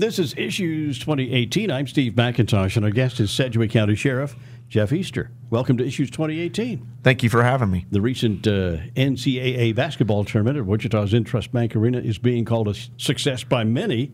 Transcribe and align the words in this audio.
This 0.00 0.18
is 0.18 0.32
Issues 0.38 0.98
2018. 0.98 1.70
I'm 1.70 1.86
Steve 1.86 2.14
McIntosh, 2.14 2.74
and 2.74 2.86
our 2.86 2.90
guest 2.90 3.20
is 3.20 3.30
Sedgwick 3.30 3.70
County 3.70 3.94
Sheriff 3.94 4.34
Jeff 4.66 4.94
Easter. 4.94 5.30
Welcome 5.50 5.76
to 5.76 5.84
Issues 5.84 6.10
2018. 6.10 6.88
Thank 7.02 7.22
you 7.22 7.28
for 7.28 7.42
having 7.42 7.70
me. 7.70 7.84
The 7.90 8.00
recent 8.00 8.46
uh, 8.46 8.78
NCAA 8.96 9.74
basketball 9.74 10.24
tournament 10.24 10.56
at 10.56 10.64
Wichita's 10.64 11.12
Intrust 11.12 11.52
Bank 11.52 11.76
Arena 11.76 11.98
is 11.98 12.16
being 12.16 12.46
called 12.46 12.68
a 12.68 12.74
success 12.96 13.44
by 13.44 13.62
many. 13.62 14.10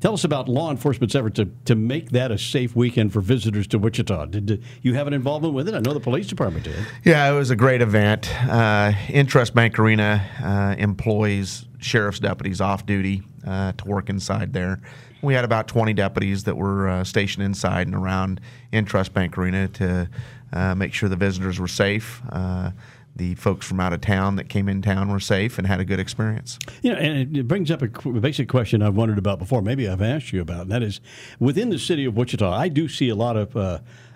Tell 0.00 0.14
us 0.14 0.22
about 0.22 0.48
law 0.48 0.70
enforcement's 0.70 1.16
effort 1.16 1.34
to, 1.34 1.46
to 1.64 1.74
make 1.74 2.10
that 2.10 2.30
a 2.30 2.38
safe 2.38 2.76
weekend 2.76 3.12
for 3.12 3.20
visitors 3.20 3.66
to 3.66 3.78
Wichita. 3.80 4.26
Did 4.26 4.62
you 4.82 4.94
have 4.94 5.08
an 5.08 5.14
involvement 5.14 5.52
with 5.52 5.68
it? 5.68 5.74
I 5.74 5.80
know 5.80 5.94
the 5.94 5.98
police 5.98 6.28
department 6.28 6.64
did. 6.64 6.76
Yeah, 7.02 7.28
it 7.28 7.34
was 7.34 7.50
a 7.50 7.56
great 7.56 7.82
event. 7.82 8.32
Uh, 8.48 8.92
Intrust 9.08 9.52
Bank 9.52 9.80
Arena 9.80 10.24
uh, 10.40 10.80
employs 10.80 11.66
sheriff's 11.78 12.20
deputies 12.20 12.60
off 12.60 12.86
duty 12.86 13.22
uh, 13.46 13.72
to 13.72 13.84
work 13.86 14.08
inside 14.08 14.52
there. 14.52 14.80
We 15.22 15.34
had 15.34 15.44
about 15.44 15.68
20 15.68 15.94
deputies 15.94 16.44
that 16.44 16.56
were 16.56 16.88
uh, 16.88 17.04
stationed 17.04 17.44
inside 17.44 17.86
and 17.86 17.96
around 17.96 18.40
Intrust 18.72 19.12
Bank 19.12 19.36
Arena 19.36 19.68
to 19.68 20.08
uh, 20.52 20.74
make 20.74 20.94
sure 20.94 21.08
the 21.08 21.16
visitors 21.16 21.58
were 21.58 21.68
safe. 21.68 22.22
Uh, 22.30 22.70
the 23.16 23.34
folks 23.34 23.66
from 23.66 23.80
out 23.80 23.92
of 23.92 24.00
town 24.00 24.36
that 24.36 24.48
came 24.48 24.68
in 24.68 24.80
town 24.80 25.10
were 25.10 25.18
safe 25.18 25.58
and 25.58 25.66
had 25.66 25.80
a 25.80 25.84
good 25.84 25.98
experience. 25.98 26.56
Know, 26.84 26.98
and 26.98 27.36
it 27.36 27.48
brings 27.48 27.68
up 27.70 27.82
a 27.82 27.88
basic 27.88 28.48
question 28.48 28.80
I've 28.80 28.94
wondered 28.94 29.18
about 29.18 29.40
before. 29.40 29.60
Maybe 29.60 29.88
I've 29.88 30.02
asked 30.02 30.32
you 30.32 30.40
about, 30.40 30.62
and 30.62 30.70
that 30.70 30.84
is, 30.84 31.00
within 31.40 31.70
the 31.70 31.80
city 31.80 32.04
of 32.04 32.16
Wichita, 32.16 32.50
I 32.50 32.68
do 32.68 32.88
see 32.88 33.08
a 33.08 33.16
lot 33.16 33.36
of 33.36 33.56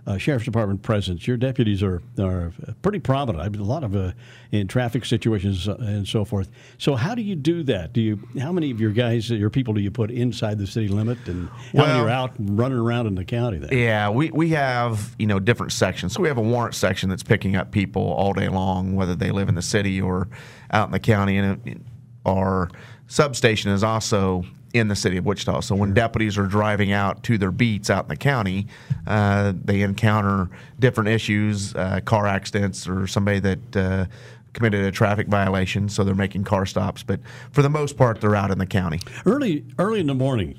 uh, 0.06 0.18
sheriff's 0.18 0.44
department 0.44 0.82
presence. 0.82 1.26
Your 1.26 1.36
deputies 1.36 1.82
are 1.82 2.02
are 2.18 2.52
pretty 2.82 2.98
prominent. 2.98 3.42
I 3.44 3.48
mean, 3.48 3.60
a 3.60 3.64
lot 3.64 3.84
of 3.84 3.94
uh, 3.94 4.12
in 4.50 4.66
traffic 4.66 5.04
situations 5.04 5.68
uh, 5.68 5.76
and 5.78 6.06
so 6.06 6.24
forth. 6.24 6.48
So, 6.78 6.96
how 6.96 7.14
do 7.14 7.22
you 7.22 7.36
do 7.36 7.62
that? 7.64 7.92
Do 7.92 8.00
you 8.00 8.20
how 8.40 8.50
many 8.50 8.70
of 8.70 8.80
your 8.80 8.90
guys, 8.90 9.30
your 9.30 9.50
people, 9.50 9.74
do 9.74 9.80
you 9.80 9.90
put 9.90 10.10
inside 10.10 10.58
the 10.58 10.66
city 10.66 10.88
limit, 10.88 11.18
and 11.26 11.48
how 11.74 11.86
many 11.86 12.00
are 12.00 12.08
out 12.08 12.32
running 12.38 12.78
around 12.78 13.06
in 13.06 13.14
the 13.14 13.24
county? 13.24 13.58
Then, 13.58 13.76
Yeah, 13.76 14.10
we, 14.10 14.30
we 14.30 14.50
have 14.50 15.14
you 15.18 15.26
know 15.26 15.38
different 15.38 15.72
sections. 15.72 16.14
So 16.14 16.22
we 16.22 16.28
have 16.28 16.38
a 16.38 16.42
warrant 16.42 16.74
section 16.74 17.08
that's 17.08 17.22
picking 17.22 17.54
up 17.54 17.70
people 17.70 18.02
all 18.02 18.32
day 18.32 18.48
long, 18.48 18.96
whether 18.96 19.14
they 19.14 19.30
live 19.30 19.48
in 19.48 19.54
the 19.54 19.62
city 19.62 20.00
or 20.00 20.28
out 20.72 20.88
in 20.88 20.92
the 20.92 21.00
county. 21.00 21.36
And 21.36 21.66
it, 21.66 21.78
our 22.26 22.70
substation 23.06 23.70
is 23.70 23.84
also 23.84 24.44
in 24.72 24.88
the 24.88 24.96
city 24.96 25.16
of 25.16 25.26
Wichita. 25.26 25.60
So 25.60 25.74
when 25.74 25.94
deputies 25.94 26.38
are 26.38 26.46
driving 26.46 26.92
out 26.92 27.22
to 27.24 27.36
their 27.38 27.50
beats 27.50 27.90
out 27.90 28.04
in 28.04 28.08
the 28.08 28.16
county, 28.16 28.66
uh, 29.06 29.52
they 29.64 29.82
encounter 29.82 30.48
different 30.78 31.08
issues, 31.08 31.74
uh, 31.74 32.00
car 32.04 32.26
accidents, 32.26 32.88
or 32.88 33.06
somebody 33.06 33.40
that. 33.40 33.76
Uh, 33.76 34.06
Committed 34.54 34.84
a 34.84 34.90
traffic 34.90 35.28
violation, 35.28 35.88
so 35.88 36.04
they're 36.04 36.14
making 36.14 36.44
car 36.44 36.66
stops. 36.66 37.02
But 37.02 37.20
for 37.52 37.62
the 37.62 37.70
most 37.70 37.96
part, 37.96 38.20
they're 38.20 38.36
out 38.36 38.50
in 38.50 38.58
the 38.58 38.66
county. 38.66 39.00
early 39.24 39.64
early 39.78 40.00
in 40.00 40.08
the 40.08 40.14
morning, 40.14 40.58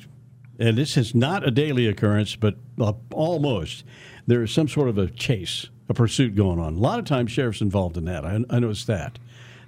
and 0.58 0.76
this 0.76 0.98
is 0.98 1.14
not 1.14 1.48
a 1.48 1.52
daily 1.52 1.86
occurrence, 1.86 2.36
but 2.36 2.56
uh, 2.82 2.94
almost. 3.12 3.84
There 4.26 4.42
is 4.42 4.52
some 4.52 4.68
sort 4.68 4.90
of 4.90 4.98
a 4.98 5.06
chase, 5.12 5.68
a 5.90 5.94
pursuit 5.94 6.34
going 6.34 6.58
on. 6.58 6.74
A 6.74 6.80
lot 6.80 6.98
of 6.98 7.06
times, 7.06 7.32
sheriff's 7.32 7.62
involved 7.62 7.96
in 7.96 8.06
that. 8.06 8.26
I, 8.26 8.40
I 8.50 8.58
noticed 8.58 8.88
that. 8.88 9.20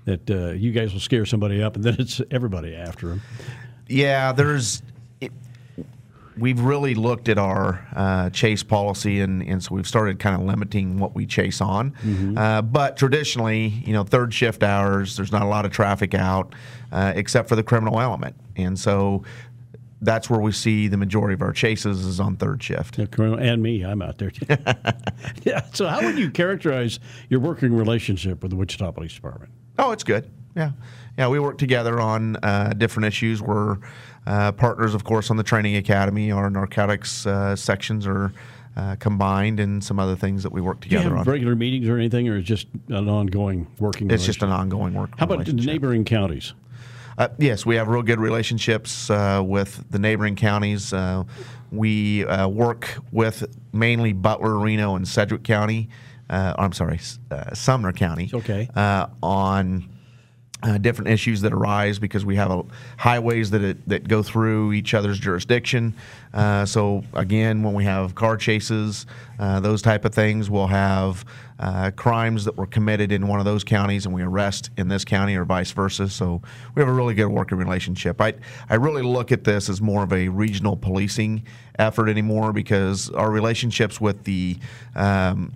That 0.06 0.28
uh, 0.28 0.54
you 0.54 0.72
guys 0.72 0.92
will 0.92 1.02
scare 1.02 1.28
somebody 1.28 1.62
up, 1.62 1.76
and 1.76 1.84
then 1.84 1.98
it's 2.00 2.20
everybody 2.32 2.76
after 2.76 3.10
them. 3.10 3.22
Yeah, 3.88 4.32
there's. 4.32 4.82
It, 5.22 5.32
we've 6.38 6.60
really 6.60 6.96
looked 6.96 7.30
at 7.30 7.38
our 7.38 7.86
uh, 7.96 8.30
chase 8.32 8.64
policy, 8.64 9.22
and, 9.22 9.42
and 9.44 9.64
so 9.64 9.74
we've 9.76 9.88
started 9.88 10.20
kind 10.20 10.36
of 10.40 10.46
limiting 10.48 11.00
what 11.00 11.16
we 11.16 11.26
chase 11.26 11.62
on. 11.62 11.94
Uh, 12.38 12.62
but 12.62 12.98
traditionally, 12.98 13.68
you 13.68 13.94
know, 13.94 14.04
third 14.04 14.34
shift 14.34 14.64
hours, 14.64 15.16
there's 15.16 15.32
not 15.32 15.44
a 15.44 15.48
lot 15.48 15.66
of 15.66 15.72
traffic 15.72 16.14
out, 16.14 16.54
uh, 16.92 17.14
except 17.16 17.48
for 17.48 17.56
the 17.56 17.64
criminal 17.64 18.00
element, 18.02 18.36
and 18.56 18.78
so 18.78 19.24
that's 20.02 20.30
where 20.30 20.40
we 20.40 20.52
see 20.52 20.88
the 20.88 20.98
majority 20.98 21.34
of 21.34 21.42
our 21.42 21.54
chases 21.54 22.06
is 22.06 22.20
on 22.20 22.36
third 22.36 22.62
shift. 22.62 22.98
And 23.00 23.64
me, 23.64 23.84
I'm 23.84 24.02
out 24.02 24.18
there. 24.18 24.30
too. 24.30 24.46
yeah. 25.44 25.66
So, 25.74 25.88
how 25.88 26.02
would 26.04 26.18
you 26.18 26.30
characterize 26.30 27.00
your 27.30 27.40
working 27.40 27.74
relationship 27.76 28.42
with 28.42 28.52
the 28.52 28.58
Wichita 28.58 28.92
Police 28.92 29.16
Department? 29.16 29.52
Oh, 29.80 29.92
it's 29.92 30.04
good. 30.04 30.30
Yeah, 30.56 30.72
yeah. 31.18 31.28
We 31.28 31.40
work 31.40 31.58
together 31.58 32.00
on 32.00 32.38
uh, 32.38 32.74
different 32.78 33.08
issues. 33.08 33.42
We're 33.42 33.78
uh, 34.28 34.52
partners, 34.54 34.94
of 34.94 35.04
course, 35.04 35.30
on 35.30 35.38
the 35.38 35.44
training 35.44 35.76
academy. 35.76 36.32
Our 36.32 36.50
narcotics 36.50 37.26
uh, 37.26 37.56
sections 37.56 38.08
are 38.08 38.34
uh, 38.76 38.96
combined, 39.00 39.60
and 39.60 39.84
some 39.84 40.00
other 40.00 40.16
things 40.16 40.44
that 40.44 40.52
we 40.52 40.62
work 40.62 40.82
Do 40.82 40.88
you 40.90 40.98
together 40.98 41.16
have 41.16 41.28
on. 41.28 41.32
regular 41.32 41.56
meetings 41.56 41.88
or 41.88 41.98
anything, 41.98 42.28
or 42.28 42.38
is 42.38 42.44
just 42.44 42.68
an 42.90 43.08
ongoing 43.08 43.68
working? 43.80 44.12
It's 44.12 44.26
just 44.26 44.44
an 44.44 44.50
ongoing 44.50 44.94
work. 44.94 45.12
How 45.18 45.26
about 45.26 45.46
the 45.46 45.54
neighboring 45.54 46.04
counties? 46.06 46.54
Uh, 47.18 47.30
yes, 47.38 47.66
we 47.66 47.76
have 47.78 47.88
real 47.88 48.02
good 48.02 48.20
relationships 48.20 49.10
uh, 49.10 49.42
with 49.46 49.90
the 49.90 50.00
neighboring 50.00 50.36
counties. 50.36 50.92
Uh, 50.92 51.24
we 51.72 52.26
uh, 52.26 52.48
work 52.48 52.98
with 53.14 53.46
mainly 53.72 54.12
Butler, 54.12 54.58
Reno, 54.58 54.96
and 54.96 55.08
Sedgwick 55.08 55.44
County. 55.44 55.88
Uh, 56.30 56.54
I'm 56.58 56.74
sorry, 56.74 57.00
uh, 57.32 57.54
Sumner 57.54 57.94
County. 57.94 58.30
okay. 58.34 58.70
Uh, 58.76 59.08
on 59.24 59.88
uh, 60.64 60.78
different 60.78 61.10
issues 61.10 61.42
that 61.42 61.54
arise 61.54 62.00
because 62.00 62.26
we 62.26 62.36
have 62.36 62.50
a, 62.50 62.64
highways 62.98 63.52
that 63.52 63.62
it, 63.62 63.88
that 63.88 64.08
go 64.08 64.24
through 64.24 64.74
each 64.74 64.94
other's 64.94 65.20
jurisdiction. 65.20 65.94
Uh, 66.34 66.66
so 66.66 67.04
again, 67.14 67.62
when 67.62 67.74
we 67.74 67.84
have 67.84 68.16
car 68.16 68.38
chases, 68.38 69.06
uh, 69.38 69.60
those 69.60 69.82
type 69.82 70.06
of 70.06 70.16
things, 70.16 70.50
we'll 70.50 70.68
have 70.68 71.26
uh, 71.60 71.92
crimes 71.96 72.46
that 72.46 72.58
were 72.58 72.66
committed 72.66 73.12
in 73.12 73.28
one 73.28 73.40
of 73.40 73.46
those 73.46 73.64
counties 73.64 74.06
and 74.06 74.16
we 74.16 74.22
arrest 74.22 74.70
in 74.78 74.88
this 74.88 75.06
county 75.06 75.36
or 75.36 75.46
vice 75.46 75.72
versa. 75.72 76.10
So 76.10 76.42
we 76.74 76.82
have 76.82 76.90
a 76.90 76.94
really 76.94 77.14
good 77.14 77.28
working 77.28 77.58
relationship. 77.58 78.20
I 78.22 78.34
I 78.70 78.76
really 78.76 79.04
look 79.04 79.32
at 79.32 79.44
this 79.44 79.70
as 79.70 79.82
more 79.82 80.04
of 80.04 80.14
a 80.14 80.30
regional 80.30 80.76
policing 80.78 81.44
effort 81.78 82.10
anymore 82.10 82.54
because 82.54 83.10
our 83.12 83.30
relationships 83.30 84.00
with 84.00 84.24
the 84.24 84.58
um, 84.96 85.54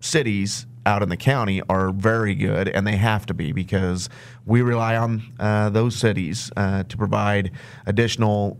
cities 0.00 0.66
out 0.86 1.02
in 1.02 1.08
the 1.08 1.16
county 1.16 1.62
are 1.68 1.90
very 1.90 2.34
good, 2.34 2.68
and 2.68 2.86
they 2.86 2.96
have 2.96 3.26
to 3.26 3.34
be 3.34 3.52
because 3.52 4.08
we 4.46 4.62
rely 4.62 4.96
on 4.96 5.22
uh, 5.38 5.70
those 5.70 5.96
cities 5.96 6.50
uh, 6.56 6.84
to 6.84 6.96
provide 6.96 7.52
additional 7.86 8.58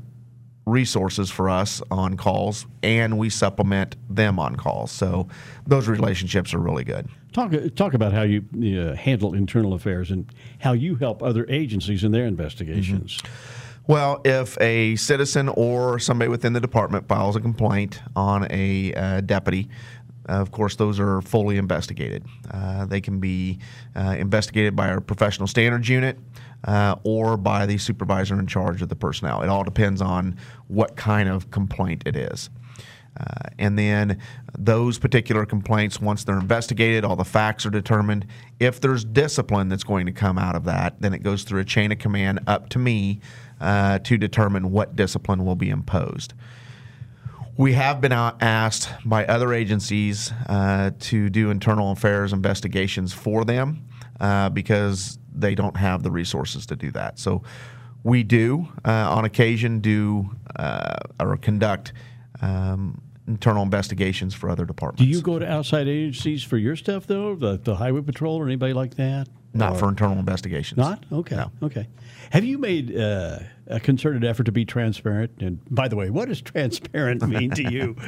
resources 0.67 1.31
for 1.31 1.49
us 1.49 1.83
on 1.91 2.17
calls, 2.17 2.67
and 2.83 3.19
we 3.19 3.31
supplement 3.31 3.97
them 4.09 4.39
on 4.39 4.57
calls. 4.57 4.91
So 4.91 5.29
those 5.67 5.89
relationships 5.89 6.55
are 6.55 6.59
really 6.59 6.85
good. 6.85 7.09
Talk 7.33 7.53
talk 7.77 7.95
about 7.95 8.13
how 8.13 8.23
you 8.23 8.45
uh, 8.79 8.95
handle 8.95 9.35
internal 9.35 9.75
affairs 9.75 10.11
and 10.11 10.33
how 10.59 10.73
you 10.73 10.97
help 10.97 11.23
other 11.23 11.47
agencies 11.49 12.05
in 12.05 12.13
their 12.13 12.27
investigations. 12.27 13.21
Well, 13.87 14.21
if 14.25 14.61
a 14.61 14.95
citizen 14.97 15.49
or 15.49 15.99
somebody 15.99 16.29
within 16.29 16.53
the 16.53 16.61
department 16.61 17.09
files 17.09 17.35
a 17.35 17.41
complaint 17.41 18.01
on 18.15 18.47
a 18.51 18.95
uh, 18.95 19.21
deputy, 19.23 19.69
of 20.27 20.51
course, 20.51 20.77
those 20.77 21.01
are 21.01 21.21
fully 21.23 21.57
investigated. 21.57 22.25
Uh, 22.51 22.87
they 22.87 23.01
can 23.01 23.21
be 23.21 23.59
uh, 23.97 24.17
investigated 24.19 24.77
by 24.77 24.91
our 24.91 25.01
professional 25.01 25.49
standards 25.49 25.89
unit 25.89 26.19
uh, 26.65 26.97
or 27.05 27.37
by 27.37 27.67
the 27.67 27.79
supervisor 27.79 28.39
in 28.39 28.47
charge 28.47 28.83
of 28.83 28.89
the 28.89 28.97
personnel. 28.97 29.43
It 29.43 29.49
all 29.49 29.65
depends 29.65 30.01
on 30.01 30.37
what 30.69 30.97
kind 30.97 31.29
of 31.29 31.51
complaint 31.51 32.03
it 32.07 32.17
is. 32.17 32.51
Uh, 33.19 33.49
and 33.59 33.79
then 33.79 34.19
those 34.57 34.99
particular 34.99 35.45
complaints, 35.45 36.01
once 36.01 36.25
they're 36.25 36.39
investigated, 36.39 37.05
all 37.05 37.17
the 37.17 37.25
facts 37.25 37.67
are 37.67 37.71
determined. 37.71 38.27
If 38.61 38.81
there's 38.81 39.05
discipline 39.05 39.69
that's 39.69 39.83
going 39.83 40.07
to 40.07 40.13
come 40.13 40.39
out 40.39 40.55
of 40.55 40.65
that, 40.65 41.01
then 41.01 41.13
it 41.13 41.23
goes 41.23 41.43
through 41.43 41.61
a 41.61 41.65
chain 41.65 41.91
of 41.91 41.99
command 41.99 42.41
up 42.47 42.69
to 42.71 42.79
me 42.79 43.21
uh, 43.61 43.99
to 44.01 44.17
determine 44.17 44.71
what 44.71 44.97
discipline 44.97 45.45
will 45.45 45.57
be 45.57 45.71
imposed. 45.71 46.35
We 47.61 47.75
have 47.75 48.01
been 48.01 48.13
asked 48.13 48.89
by 49.05 49.27
other 49.27 49.53
agencies 49.53 50.33
uh, 50.49 50.93
to 50.99 51.29
do 51.29 51.51
internal 51.51 51.93
affairs 51.93 52.33
investigations 52.33 53.13
for 53.13 53.45
them 53.45 53.87
uh, 54.19 54.49
because 54.49 55.19
they 55.31 55.55
don't 55.55 55.77
have 55.77 56.03
the 56.03 56.11
resources 56.11 56.65
to 56.67 56.77
do 56.77 56.91
that. 56.93 57.19
So 57.19 57.43
we 58.03 58.23
do, 58.23 58.67
uh, 58.83 59.15
on 59.15 59.27
occasion, 59.27 59.81
do 59.81 60.31
uh, 60.57 61.01
or 61.21 61.37
conduct 61.37 61.93
um, 62.41 63.03
internal 63.29 63.63
investigations 63.63 64.33
for 64.33 64.49
other 64.49 64.65
departments. 64.65 65.03
Do 65.03 65.15
you 65.15 65.21
go 65.21 65.39
to 65.39 65.47
outside 65.47 65.87
agencies 65.87 66.43
for 66.43 66.57
your 66.57 66.77
stuff 66.77 67.07
though, 67.07 67.35
the, 67.35 67.59
the 67.59 67.75
highway 67.75 68.01
patrol 68.01 68.37
or 68.37 68.47
anybody 68.47 68.73
like 68.73 68.95
that? 68.95 69.29
Not 69.53 69.73
Or- 69.73 69.79
for 69.79 69.89
internal 69.89 70.19
investigations. 70.19 70.79
Not 70.79 71.05
okay. 71.13 71.37
No. 71.37 71.51
Okay. 71.63 71.89
Have 72.31 72.45
you 72.45 72.59
made 72.59 72.97
uh, 72.97 73.41
a 73.67 73.81
concerted 73.81 74.25
effort 74.25 74.45
to 74.45 74.53
be 74.53 74.65
transparent? 74.65 75.33
And 75.41 75.59
by 75.71 75.89
the 75.89 75.97
way, 75.97 76.11
what 76.11 76.29
does 76.29 76.41
transparent 76.41 77.27
mean 77.27 77.51
to 77.53 77.71
you? 77.71 77.97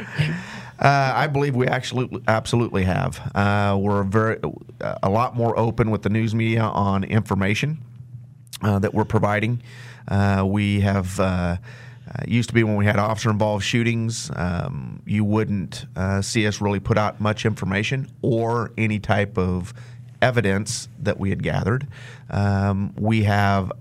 Uh, 0.79 1.13
I 1.15 1.29
believe 1.29 1.55
we 1.55 1.69
actually 1.69 2.09
absolutely 2.27 2.83
have. 2.83 3.21
Uh, 3.37 3.79
we're 3.81 4.03
very 4.03 4.41
a 4.81 5.09
lot 5.09 5.37
more 5.37 5.57
open 5.57 5.93
with 5.93 6.03
the 6.03 6.09
news 6.09 6.35
media 6.35 6.63
on 6.63 7.05
information 7.05 7.79
uh, 8.63 8.81
that 8.81 8.93
we're 8.93 9.05
providing. 9.05 9.63
Uh, 10.09 10.45
we 10.45 10.81
have. 10.81 11.21
Uh, 11.21 11.57
uh, 12.09 12.25
used 12.27 12.49
to 12.49 12.55
be 12.55 12.65
when 12.65 12.75
we 12.77 12.85
had 12.85 12.97
officer 12.97 13.31
involved 13.31 13.65
shootings, 13.65 14.29
um, 14.35 15.01
you 15.07 15.25
wouldn't 15.25 15.87
uh, 15.95 16.21
see 16.21 16.47
us 16.49 16.61
really 16.61 16.81
put 16.81 16.99
out 16.99 17.21
much 17.21 17.47
information 17.47 18.11
or 18.23 18.73
any 18.77 18.99
type 18.99 19.39
of 19.39 19.73
evidence 20.23 20.89
that 21.01 21.19
we 21.19 21.31
had 21.31 21.43
gathered. 21.43 21.87
Um, 22.31 22.95
we 22.97 23.25
have 23.25 23.73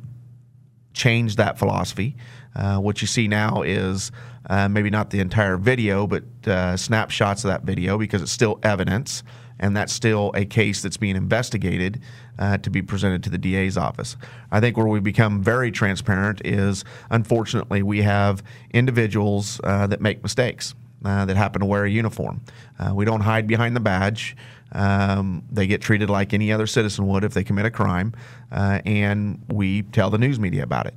changed 0.93 1.37
that 1.37 1.57
philosophy. 1.57 2.15
Uh, 2.55 2.77
what 2.77 3.01
you 3.01 3.07
see 3.07 3.27
now 3.27 3.61
is 3.61 4.11
uh, 4.49 4.67
maybe 4.67 4.89
not 4.89 5.11
the 5.11 5.19
entire 5.19 5.55
video, 5.55 6.07
but 6.07 6.23
uh, 6.45 6.75
snapshots 6.75 7.45
of 7.45 7.49
that 7.49 7.63
video 7.63 7.97
because 7.97 8.21
it's 8.21 8.31
still 8.31 8.59
evidence 8.63 9.23
and 9.61 9.77
that's 9.77 9.93
still 9.93 10.31
a 10.35 10.43
case 10.43 10.81
that's 10.81 10.97
being 10.97 11.15
investigated 11.15 12.01
uh, 12.39 12.57
to 12.57 12.69
be 12.69 12.81
presented 12.81 13.23
to 13.23 13.29
the 13.29 13.37
DA's 13.37 13.77
office. 13.77 14.17
I 14.51 14.59
think 14.59 14.75
where 14.75 14.87
we 14.87 14.99
become 14.99 15.41
very 15.41 15.71
transparent 15.71 16.41
is 16.43 16.83
unfortunately 17.11 17.83
we 17.83 18.01
have 18.01 18.43
individuals 18.71 19.61
uh, 19.63 19.87
that 19.87 20.01
make 20.01 20.23
mistakes. 20.23 20.73
Uh, 21.03 21.25
that 21.25 21.35
happen 21.35 21.61
to 21.61 21.65
wear 21.65 21.83
a 21.83 21.89
uniform. 21.89 22.41
Uh, 22.77 22.93
we 22.93 23.05
don't 23.05 23.21
hide 23.21 23.47
behind 23.47 23.75
the 23.75 23.79
badge. 23.79 24.35
Um, 24.73 25.43
they 25.51 25.67
get 25.67 25.81
treated 25.81 26.09
like 26.09 26.33
any 26.33 26.51
other 26.51 26.67
citizen 26.67 27.07
would 27.07 27.23
if 27.23 27.33
they 27.33 27.43
commit 27.43 27.65
a 27.65 27.71
crime, 27.71 28.13
uh, 28.51 28.79
and 28.85 29.43
we 29.49 29.83
tell 29.83 30.09
the 30.09 30.17
news 30.17 30.39
media 30.39 30.63
about 30.63 30.87
it. 30.87 30.95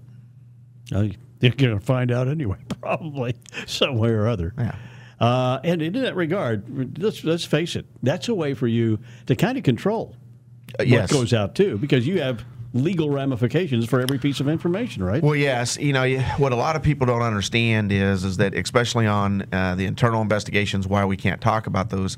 Uh, 0.92 1.08
You're 1.40 1.52
going 1.52 1.78
to 1.78 1.84
find 1.84 2.12
out 2.12 2.28
anyway, 2.28 2.58
probably 2.80 3.34
some 3.66 3.98
way 3.98 4.10
or 4.10 4.28
other. 4.28 4.54
Yeah. 4.56 4.76
Uh, 5.20 5.60
and 5.64 5.80
in 5.80 5.92
that 5.94 6.16
regard, 6.16 6.98
let's 6.98 7.24
let's 7.24 7.44
face 7.44 7.76
it, 7.76 7.86
that's 8.02 8.28
a 8.28 8.34
way 8.34 8.54
for 8.54 8.66
you 8.66 8.98
to 9.26 9.36
kind 9.36 9.56
of 9.56 9.64
control 9.64 10.16
yes. 10.80 11.12
what 11.12 11.20
goes 11.20 11.32
out 11.32 11.54
too, 11.54 11.78
because 11.78 12.06
you 12.06 12.20
have 12.20 12.44
legal 12.72 13.08
ramifications 13.08 13.86
for 13.86 14.00
every 14.00 14.18
piece 14.18 14.40
of 14.40 14.48
information, 14.48 15.02
right? 15.02 15.22
Well, 15.22 15.36
yes. 15.36 15.78
You 15.78 15.92
know 15.92 16.18
what 16.38 16.52
a 16.52 16.56
lot 16.56 16.74
of 16.74 16.82
people 16.82 17.06
don't 17.06 17.22
understand 17.22 17.92
is 17.92 18.24
is 18.24 18.36
that 18.38 18.54
especially 18.54 19.06
on 19.06 19.46
uh, 19.52 19.76
the 19.76 19.86
internal 19.86 20.20
investigations, 20.20 20.86
why 20.86 21.04
we 21.04 21.16
can't 21.16 21.40
talk 21.40 21.66
about 21.66 21.90
those. 21.90 22.16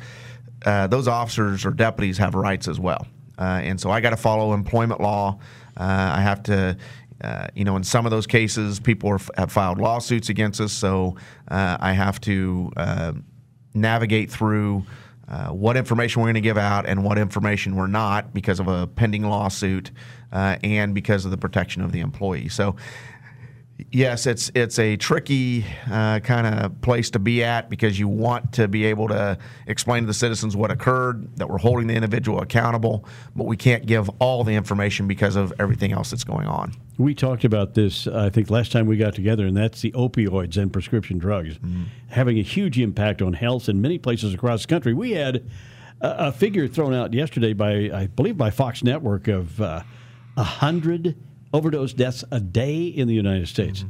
Uh, 0.65 0.87
those 0.87 1.07
officers 1.09 1.65
or 1.65 1.71
deputies 1.71 2.19
have 2.19 2.35
rights 2.35 2.69
as 2.69 2.81
well, 2.81 3.07
uh, 3.39 3.61
and 3.63 3.81
so 3.81 3.91
I 3.91 4.01
got 4.01 4.11
to 4.11 4.17
follow 4.17 4.53
employment 4.53 5.01
law. 5.01 5.39
Uh, 5.77 6.15
I 6.17 6.21
have 6.21 6.43
to. 6.45 6.77
Uh, 7.19 7.47
you 7.55 7.65
know, 7.65 7.77
in 7.77 7.83
some 7.83 8.05
of 8.05 8.11
those 8.11 8.27
cases, 8.27 8.79
people 8.79 9.09
are, 9.09 9.19
have 9.39 9.51
filed 9.51 9.79
lawsuits 9.79 10.29
against 10.29 10.61
us, 10.61 10.71
so 10.71 11.17
uh, 11.49 11.79
I 11.81 11.93
have 11.95 12.21
to 12.23 12.71
uh, 12.77 13.13
navigate 13.73 14.31
through 14.31 14.85
what 15.49 15.79
information 15.79 16.21
we're 16.21 16.27
going 16.27 16.35
to 16.35 16.41
give 16.43 16.59
out 16.59 16.87
and 16.87 17.03
what 17.03 17.17
information 17.17 17.75
we're 17.75 17.87
not 17.87 18.35
because 18.35 18.61
of 18.61 18.69
a 18.69 18.87
pending 18.87 19.23
lawsuit 19.23 19.91
and 20.31 20.95
because 20.95 21.25
of 21.25 21.31
the 21.31 21.39
protection 21.39 21.81
of 21.83 21.91
the 21.91 22.01
employee. 22.01 22.49
So, 22.49 22.77
yes, 23.91 24.27
it's 24.27 24.51
it's 24.55 24.79
a 24.79 24.97
tricky 24.97 25.65
uh, 25.91 26.21
kind 26.21 26.47
of 26.47 26.81
place 26.81 27.11
to 27.11 27.19
be 27.19 27.45
at 27.45 27.69
because 27.69 27.99
you 27.99 28.09
want 28.09 28.53
to 28.53 28.69
be 28.69 28.85
able 28.87 29.09
to 29.09 29.39
explain 29.67 30.03
to 30.03 30.07
the 30.07 30.15
citizens 30.15 30.57
what 30.57 30.71
occurred, 30.71 31.37
that 31.37 31.49
we're 31.49 31.59
holding 31.59 31.87
the 31.87 31.95
individual 31.95 32.41
accountable, 32.41 33.05
but 33.35 33.45
we 33.45 33.57
can't 33.57 33.87
give 33.87 34.09
all 34.19 34.45
the 34.45 34.55
information 34.55 35.07
because 35.07 35.37
of 35.37 35.53
everything 35.59 35.93
else 35.93 36.11
that's 36.11 36.25
going 36.25 36.47
on. 36.47 36.73
We 36.99 37.15
talked 37.15 37.45
about 37.45 37.75
this, 37.75 38.07
I 38.07 38.31
think, 38.31 38.51
last 38.51 38.73
time 38.73 38.87
we 38.87 38.97
got 38.97 39.15
together, 39.15 39.47
and 39.47 39.57
that's 39.57 39.83
the 39.83 39.93
opioids 39.93 40.57
and 40.57 40.73
prescription 40.73 41.19
drugs 41.19 41.59
having 42.09 42.39
a 42.39 42.43
huge 42.43 42.79
impact 42.79 43.21
on 43.21 43.35
health 43.35 43.69
in 43.69 43.81
many 43.81 43.99
places 43.99 44.33
across 44.33 44.63
the 44.63 44.69
country. 44.69 44.95
We 44.95 45.13
had 45.13 45.47
a, 46.01 46.29
a 46.29 46.33
figure 46.33 46.67
thrown 46.69 46.95
out 46.95 47.13
yesterday 47.13 47.53
by, 47.53 47.91
I 47.93 48.07
believe, 48.07 48.39
by 48.39 48.51
Fox 48.51 48.83
Network 48.83 49.29
of 49.29 49.61
uh, 49.61 49.83
a 50.37 50.43
hundred 50.43 51.17
overdose 51.57 51.95
deaths 51.95 52.23
a 52.31 52.39
day 52.39 52.85
in 52.85 53.09
the 53.09 53.15
United 53.15 53.49
States. 53.49 53.85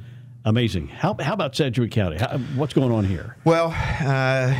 Amazing. 0.44 0.86
How, 0.86 1.16
how 1.18 1.32
about 1.32 1.56
Sedgwick 1.56 1.90
County? 1.90 2.18
How, 2.18 2.38
what's 2.54 2.72
going 2.72 2.92
on 2.92 3.04
here? 3.04 3.36
Well, 3.44 3.74
uh, 3.76 4.54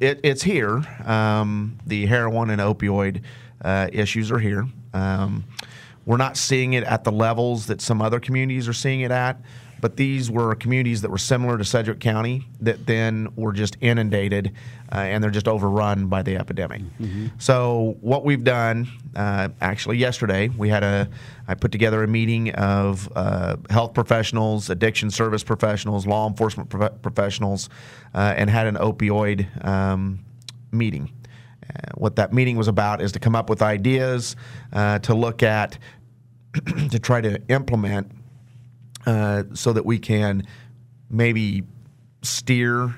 it, 0.00 0.18
it's 0.24 0.42
here. 0.42 0.82
Um, 1.04 1.78
the 1.86 2.06
heroin 2.06 2.50
and 2.50 2.60
opioid 2.60 3.22
uh, 3.62 3.88
issues 3.92 4.32
are 4.32 4.40
here. 4.40 4.66
Um, 4.92 5.44
we're 6.04 6.16
not 6.16 6.36
seeing 6.36 6.72
it 6.72 6.82
at 6.82 7.04
the 7.04 7.12
levels 7.12 7.66
that 7.66 7.80
some 7.80 8.02
other 8.02 8.18
communities 8.18 8.66
are 8.66 8.72
seeing 8.72 9.02
it 9.02 9.12
at, 9.12 9.40
but 9.80 9.96
these 9.96 10.30
were 10.30 10.54
communities 10.54 11.02
that 11.02 11.10
were 11.10 11.18
similar 11.18 11.56
to 11.58 11.64
Sedgwick 11.64 12.00
County 12.00 12.46
that 12.60 12.86
then 12.86 13.28
were 13.36 13.52
just 13.52 13.76
inundated 13.80 14.52
uh, 14.92 14.98
and 14.98 15.22
they're 15.22 15.30
just 15.30 15.48
overrun 15.48 16.06
by 16.06 16.22
the 16.22 16.36
epidemic. 16.36 16.82
So 17.38 17.96
what 18.00 18.24
we've 18.24 18.42
done, 18.42 18.88
uh, 19.14 19.48
actually 19.60 19.98
yesterday, 19.98 20.48
we 20.48 20.68
had 20.68 20.82
a, 20.82 21.08
I 21.46 21.54
put 21.54 21.72
together 21.72 22.02
a 22.02 22.08
meeting 22.08 22.50
of 22.54 23.10
uh, 23.14 23.56
health 23.70 23.94
professionals, 23.94 24.68
addiction 24.70 25.10
service 25.10 25.44
professionals, 25.44 26.06
law 26.06 26.28
enforcement 26.28 26.68
prof- 26.68 27.00
professionals, 27.02 27.68
uh, 28.14 28.34
and 28.36 28.50
had 28.50 28.66
an 28.66 28.76
opioid 28.76 29.64
um, 29.64 30.20
meeting. 30.72 31.10
Uh, 31.62 31.92
what 31.94 32.16
that 32.16 32.32
meeting 32.32 32.56
was 32.56 32.68
about 32.68 33.00
is 33.00 33.12
to 33.12 33.20
come 33.20 33.36
up 33.36 33.48
with 33.48 33.62
ideas 33.62 34.34
uh, 34.72 34.98
to 35.00 35.14
look 35.14 35.42
at, 35.42 35.78
to 36.90 36.98
try 36.98 37.20
to 37.20 37.40
implement 37.48 38.10
uh, 39.06 39.44
so 39.54 39.72
that 39.72 39.84
we 39.84 39.98
can 39.98 40.46
maybe 41.08 41.64
steer 42.22 42.94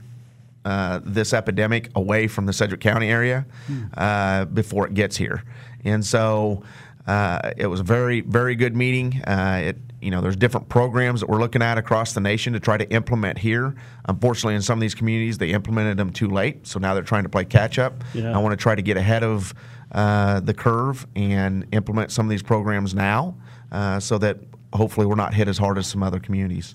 uh, 0.64 1.00
this 1.04 1.32
epidemic 1.32 1.90
away 1.94 2.28
from 2.28 2.46
the 2.46 2.52
Sedgwick 2.52 2.80
County 2.80 3.08
area 3.08 3.46
uh, 3.96 4.44
before 4.44 4.86
it 4.86 4.94
gets 4.94 5.16
here. 5.16 5.42
And 5.84 6.04
so 6.04 6.62
uh, 7.06 7.50
it 7.56 7.66
was 7.66 7.80
a 7.80 7.82
very, 7.84 8.20
very 8.20 8.54
good 8.54 8.76
meeting. 8.76 9.22
Uh, 9.22 9.60
it, 9.64 9.76
you 10.00 10.10
know, 10.10 10.20
there's 10.20 10.36
different 10.36 10.68
programs 10.68 11.20
that 11.20 11.28
we're 11.28 11.40
looking 11.40 11.62
at 11.62 11.78
across 11.78 12.12
the 12.12 12.20
nation 12.20 12.52
to 12.52 12.60
try 12.60 12.76
to 12.76 12.88
implement 12.90 13.38
here. 13.38 13.74
Unfortunately, 14.06 14.54
in 14.54 14.62
some 14.62 14.78
of 14.78 14.80
these 14.80 14.94
communities, 14.94 15.38
they 15.38 15.50
implemented 15.50 15.96
them 15.96 16.10
too 16.10 16.28
late, 16.28 16.66
so 16.66 16.78
now 16.78 16.94
they're 16.94 17.02
trying 17.02 17.22
to 17.24 17.28
play 17.28 17.44
catch 17.44 17.78
up. 17.78 18.04
Yeah. 18.14 18.36
I 18.36 18.38
want 18.38 18.52
to 18.52 18.56
try 18.56 18.74
to 18.74 18.82
get 18.82 18.96
ahead 18.96 19.24
of 19.24 19.54
uh, 19.92 20.40
the 20.40 20.54
curve 20.54 21.06
and 21.16 21.66
implement 21.72 22.10
some 22.12 22.26
of 22.26 22.30
these 22.30 22.42
programs 22.42 22.94
now, 22.94 23.36
uh, 23.70 24.00
so 24.00 24.18
that 24.18 24.38
hopefully 24.72 25.06
we're 25.06 25.14
not 25.14 25.34
hit 25.34 25.48
as 25.48 25.58
hard 25.58 25.78
as 25.78 25.86
some 25.86 26.02
other 26.02 26.18
communities. 26.18 26.74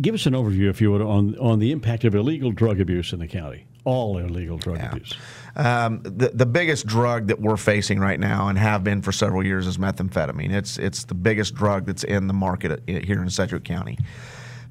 Give 0.00 0.14
us 0.14 0.26
an 0.26 0.32
overview, 0.32 0.70
if 0.70 0.80
you 0.80 0.92
would, 0.92 1.02
on, 1.02 1.38
on 1.38 1.58
the 1.58 1.72
impact 1.72 2.04
of 2.04 2.14
illegal 2.14 2.52
drug 2.52 2.80
abuse 2.80 3.12
in 3.12 3.18
the 3.18 3.26
county. 3.26 3.66
All 3.84 4.18
illegal 4.18 4.58
drug 4.58 4.80
abuse. 4.80 5.14
Um, 5.54 6.02
the 6.02 6.30
the 6.34 6.44
biggest 6.44 6.86
drug 6.86 7.28
that 7.28 7.40
we're 7.40 7.56
facing 7.56 8.00
right 8.00 8.18
now 8.18 8.48
and 8.48 8.58
have 8.58 8.82
been 8.82 9.00
for 9.00 9.12
several 9.12 9.46
years 9.46 9.66
is 9.66 9.78
methamphetamine. 9.78 10.52
It's 10.52 10.76
it's 10.76 11.04
the 11.04 11.14
biggest 11.14 11.54
drug 11.54 11.86
that's 11.86 12.02
in 12.02 12.26
the 12.26 12.34
market 12.34 12.82
here 12.88 13.22
in 13.22 13.30
Sedgwick 13.30 13.62
County. 13.62 13.96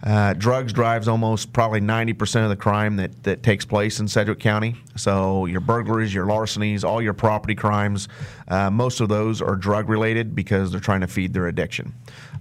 Uh, 0.05 0.33
drugs 0.33 0.71
drives 0.71 1.07
almost 1.07 1.51
probably 1.51 1.81
90% 1.81 2.43
of 2.43 2.50
the 2.50 2.55
crime 2.55 2.95
that, 2.97 3.24
that 3.24 3.41
takes 3.41 3.65
place 3.65 4.00
in 4.00 4.07
Sedgwick 4.07 4.39
County. 4.39 4.75
So 4.95 5.47
your 5.47 5.62
burglaries, 5.62 6.13
your 6.13 6.27
larcenies, 6.27 6.83
all 6.83 7.01
your 7.01 7.13
property 7.13 7.55
crimes, 7.55 8.07
uh, 8.47 8.69
most 8.69 9.01
of 9.01 9.09
those 9.09 9.41
are 9.41 9.55
drug 9.55 9.89
related 9.89 10.35
because 10.35 10.71
they're 10.71 10.79
trying 10.79 11.01
to 11.01 11.07
feed 11.07 11.33
their 11.33 11.47
addiction. 11.47 11.91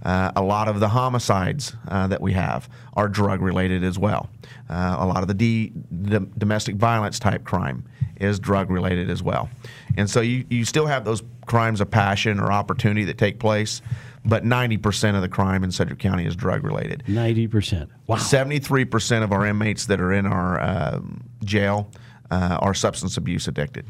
Uh, 0.03 0.31
a 0.35 0.43
lot 0.43 0.67
of 0.67 0.79
the 0.79 0.89
homicides 0.89 1.75
uh, 1.87 2.05
that 2.05 2.21
we 2.21 2.33
have 2.33 2.69
are 2.93 3.09
drug 3.09 3.41
related 3.41 3.83
as 3.83 3.97
well. 3.97 4.29
Uh, 4.69 4.97
a 4.99 5.05
lot 5.05 5.23
of 5.23 5.27
the 5.27 5.33
d- 5.33 5.73
dom- 6.03 6.31
domestic 6.37 6.75
violence 6.75 7.17
type 7.17 7.43
crime 7.43 7.83
is 8.21 8.39
drug 8.39 8.69
related 8.69 9.09
as 9.09 9.23
well. 9.23 9.49
And 9.97 10.07
so 10.07 10.21
you, 10.21 10.45
you 10.49 10.65
still 10.65 10.85
have 10.85 11.03
those 11.03 11.23
crimes 11.47 11.81
of 11.81 11.89
passion 11.89 12.39
or 12.39 12.51
opportunity 12.51 13.03
that 13.05 13.17
take 13.17 13.39
place, 13.39 13.81
but 14.25 14.43
90% 14.43 15.15
of 15.15 15.21
the 15.21 15.29
crime 15.29 15.63
in 15.63 15.71
Sedgwick 15.71 15.99
County 15.99 16.25
is 16.25 16.35
drug 16.35 16.63
related. 16.63 17.03
90%. 17.07 17.89
Wow. 18.07 18.17
73% 18.17 19.23
of 19.23 19.31
our 19.31 19.45
inmates 19.45 19.85
that 19.85 20.01
are 20.01 20.11
in 20.11 20.25
our 20.25 20.61
um, 20.61 21.23
jail 21.43 21.89
uh, 22.31 22.57
are 22.61 22.73
substance 22.73 23.17
abuse 23.17 23.47
addicted. 23.47 23.85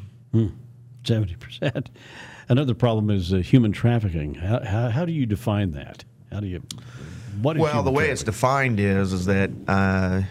70%. 1.03 1.87
Another 2.49 2.73
problem 2.73 3.09
is 3.09 3.33
uh, 3.33 3.37
human 3.37 3.71
trafficking. 3.71 4.35
How, 4.35 4.63
how, 4.63 4.89
how 4.89 5.05
do 5.05 5.11
you 5.11 5.25
define 5.25 5.71
that? 5.71 6.03
How 6.31 6.41
do 6.41 6.47
you, 6.47 6.61
what 7.41 7.55
is 7.55 7.61
Well, 7.61 7.81
the 7.81 7.91
way 7.91 8.09
it's 8.09 8.23
defined 8.23 8.79
is 8.79 9.13
is 9.13 9.25
that 9.25 9.51
uh, 9.67 10.23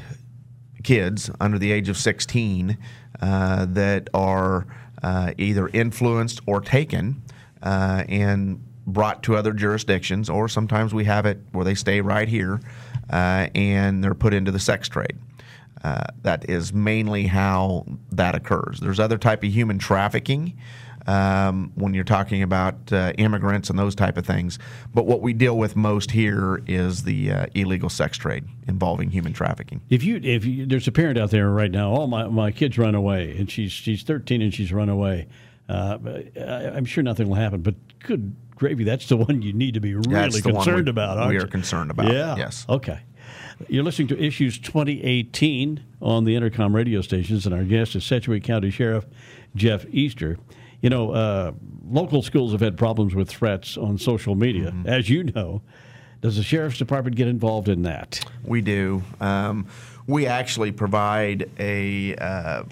kids 0.82 1.30
under 1.40 1.58
the 1.58 1.73
age 1.73 1.88
of 1.88 1.96
16 1.96 2.76
uh, 3.20 3.66
that 3.70 4.11
are 4.12 4.66
uh, 5.02 5.32
either 5.38 5.68
influenced 5.68 6.40
or 6.46 6.61
taken 6.61 7.23
uh, 7.62 8.04
and 8.08 8.62
brought 8.86 9.22
to 9.24 9.36
other 9.36 9.52
jurisdictions, 9.52 10.28
or 10.28 10.48
sometimes 10.48 10.92
we 10.92 11.04
have 11.04 11.26
it 11.26 11.38
where 11.52 11.64
they 11.64 11.74
stay 11.74 12.00
right 12.00 12.28
here 12.28 12.60
uh, 13.10 13.48
and 13.54 14.02
they're 14.02 14.14
put 14.14 14.34
into 14.34 14.50
the 14.50 14.58
sex 14.58 14.88
trade. 14.88 15.16
Uh, 15.82 16.04
that 16.22 16.48
is 16.48 16.72
mainly 16.72 17.26
how 17.26 17.84
that 18.10 18.34
occurs. 18.34 18.80
There's 18.80 18.98
other 18.98 19.18
type 19.18 19.44
of 19.44 19.52
human 19.52 19.78
trafficking 19.78 20.56
um, 21.06 21.72
when 21.74 21.92
you're 21.92 22.04
talking 22.04 22.42
about 22.42 22.92
uh, 22.92 23.12
immigrants 23.18 23.68
and 23.68 23.78
those 23.78 23.94
type 23.94 24.16
of 24.16 24.26
things. 24.26 24.58
But 24.92 25.06
what 25.06 25.20
we 25.20 25.32
deal 25.32 25.58
with 25.58 25.76
most 25.76 26.10
here 26.10 26.62
is 26.66 27.02
the 27.02 27.30
uh, 27.30 27.46
illegal 27.54 27.90
sex 27.90 28.16
trade 28.16 28.44
involving 28.66 29.10
human 29.10 29.32
trafficking. 29.32 29.82
If 29.90 30.02
you 30.02 30.20
if 30.22 30.44
you, 30.44 30.66
there's 30.66 30.88
a 30.88 30.92
parent 30.92 31.18
out 31.18 31.30
there 31.30 31.50
right 31.50 31.70
now, 31.70 31.94
oh 31.94 32.06
my 32.06 32.28
my 32.28 32.50
kid's 32.50 32.78
run 32.78 32.94
away, 32.94 33.36
and 33.36 33.50
she's 33.50 33.72
she's 33.72 34.02
13 34.02 34.42
and 34.42 34.54
she's 34.54 34.72
run 34.72 34.88
away. 34.88 35.28
Uh, 35.68 35.98
I, 36.36 36.76
I'm 36.76 36.84
sure 36.84 37.02
nothing 37.02 37.28
will 37.28 37.36
happen, 37.36 37.62
but 37.62 37.74
good 38.00 38.34
gravy, 38.54 38.84
that's 38.84 39.08
the 39.08 39.16
one 39.16 39.42
you 39.42 39.52
need 39.52 39.75
to 39.75 39.80
be 39.80 39.94
really 39.94 40.40
concerned 40.40 40.87
we- 40.87 40.90
about. 40.90 41.18
Aren't 41.18 41.30
we 41.30 41.37
are 41.37 41.40
you? 41.42 41.46
concerned 41.46 41.90
about, 41.90 42.12
Yeah. 42.12 42.37
yes. 42.37 42.64
Okay. 42.68 43.00
You're 43.68 43.84
listening 43.84 44.08
to 44.08 44.20
Issues 44.20 44.58
2018 44.58 45.80
on 46.02 46.25
the 46.25 46.34
Entercom 46.34 46.75
radio 46.75 47.00
stations, 47.00 47.46
and 47.46 47.54
our 47.54 47.62
guest 47.64 47.94
is 47.94 48.04
Sedgwick 48.04 48.42
County 48.44 48.70
Sheriff 48.70 49.06
Jeff 49.54 49.87
Easter. 49.90 50.38
You 50.82 50.90
know, 50.90 51.12
uh, 51.12 51.52
local 51.88 52.20
schools 52.23 52.52
have 52.52 52.61
had 52.61 52.76
problems 52.76 53.14
with 53.14 53.28
threats 53.28 53.76
on 53.76 53.96
social 53.96 54.34
media, 54.34 54.70
Mm-hmm. 54.73 54.88
as 54.88 55.08
you 55.08 55.25
know. 55.25 55.62
Does 56.20 56.37
the 56.37 56.42
sheriff's 56.42 56.78
department 56.78 57.16
get 57.16 57.28
involved 57.28 57.68
in 57.68 57.82
that? 57.82 58.25
We 58.44 58.61
do. 58.61 59.02
Um, 59.20 59.66
we 60.06 60.26
actually 60.26 60.73
provide 60.73 61.49
a 61.58 62.16
uh, 62.16 62.64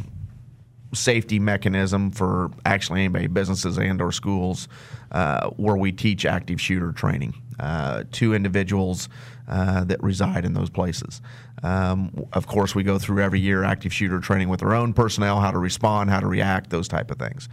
safety 0.94 1.38
mechanism 1.38 2.10
for 2.10 2.50
actually 2.66 3.00
anybody, 3.00 3.26
businesses 3.28 3.78
and 3.78 4.00
or 4.02 4.10
schools, 4.12 4.68
uh, 5.12 5.50
where 5.50 5.76
we 5.76 5.92
teach 5.92 6.26
active 6.26 6.60
shooter 6.60 6.92
training 6.92 7.34
uh, 7.60 8.04
to 8.12 8.34
individuals 8.34 9.08
uh, 9.48 9.84
that 9.84 10.02
reside 10.02 10.44
in 10.44 10.54
those 10.54 10.70
places. 10.70 11.20
Um, 11.62 12.26
of 12.32 12.46
course, 12.46 12.74
we 12.74 12.82
go 12.82 12.98
through 12.98 13.22
every 13.22 13.40
year 13.40 13.62
active 13.62 13.92
shooter 13.92 14.18
training 14.18 14.48
with 14.48 14.62
our 14.62 14.74
own 14.74 14.92
personnel, 14.94 15.40
how 15.40 15.50
to 15.50 15.58
respond, 15.58 16.10
how 16.10 16.20
to 16.20 16.26
react, 16.26 16.70
those 16.70 16.88
type 16.88 17.10
of 17.10 17.18
things. 17.18 17.48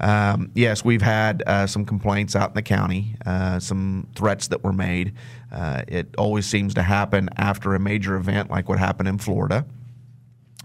Um, 0.00 0.50
yes, 0.54 0.84
we've 0.84 1.02
had 1.02 1.42
uh, 1.46 1.66
some 1.66 1.84
complaints 1.84 2.34
out 2.34 2.50
in 2.50 2.54
the 2.54 2.62
county, 2.62 3.14
uh, 3.24 3.60
some 3.60 4.08
threats 4.16 4.48
that 4.48 4.64
were 4.64 4.72
made. 4.72 5.14
Uh, 5.52 5.82
it 5.86 6.14
always 6.18 6.46
seems 6.46 6.74
to 6.74 6.82
happen 6.82 7.28
after 7.36 7.74
a 7.74 7.78
major 7.78 8.16
event 8.16 8.50
like 8.50 8.68
what 8.68 8.78
happened 8.78 9.08
in 9.08 9.18
Florida. 9.18 9.64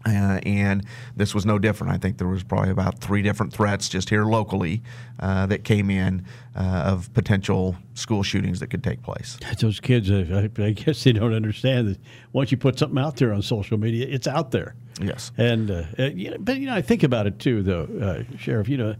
Uh, 0.08 0.40
and 0.44 0.86
this 1.16 1.36
was 1.36 1.46
no 1.46 1.60
different. 1.60 1.94
I 1.94 1.98
think 1.98 2.18
there 2.18 2.28
was 2.28 2.44
probably 2.44 2.72
about 2.72 3.00
three 3.00 3.22
different 3.22 3.52
threats 3.52 3.90
just 3.90 4.10
here 4.10 4.24
locally 4.24 4.82
uh, 5.20 5.46
that 5.48 5.64
came 5.64 5.90
in 5.90 6.26
uh, 6.56 6.84
of 6.86 7.14
potential 7.14 7.76
school 7.94 8.24
shootings 8.24 8.60
that 8.62 8.68
could 8.68 8.84
take 8.84 9.04
place. 9.04 9.38
Those 9.60 9.80
kids, 9.80 10.10
uh, 10.10 10.50
I, 10.58 10.62
I 10.62 10.72
guess 10.72 11.04
they 11.04 11.12
don't 11.12 11.34
understand 11.34 11.90
that 11.90 12.00
once 12.32 12.52
you 12.52 12.58
put 12.58 12.80
something 12.80 13.00
out 13.00 13.18
there 13.18 13.34
on 13.34 13.42
social 13.42 13.78
media, 13.78 14.08
it's 14.08 14.28
out 14.28 14.52
there. 14.52 14.76
Yes. 15.02 15.32
And 15.38 15.70
uh, 15.70 15.84
you 15.98 16.32
know, 16.32 16.38
but 16.40 16.58
you 16.58 16.68
know, 16.68 16.76
I 16.76 16.82
think 16.82 17.04
about 17.04 17.28
it 17.28 17.40
too, 17.40 17.62
though, 17.62 17.88
uh, 18.02 18.38
Sheriff. 18.38 18.70
You 18.70 18.78
know, 18.78 18.96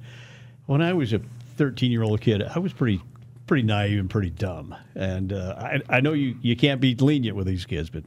when 0.66 0.82
I 0.82 0.94
was 0.94 1.14
a 1.14 1.22
13 1.56 1.92
year 1.92 2.04
old 2.04 2.22
kid, 2.22 2.44
I 2.44 2.60
was 2.60 2.74
pretty 2.74 3.02
pretty 3.48 3.64
naive 3.64 4.00
and 4.00 4.10
pretty 4.10 4.30
dumb. 4.30 4.76
And 4.94 5.34
uh, 5.34 5.56
I, 5.58 5.98
I 5.98 6.02
know 6.02 6.14
you 6.14 6.38
you 6.42 6.56
can't 6.56 6.82
be 6.82 6.96
lenient 6.96 7.36
with 7.36 7.48
these 7.48 7.66
kids, 7.66 7.90
but 7.90 8.04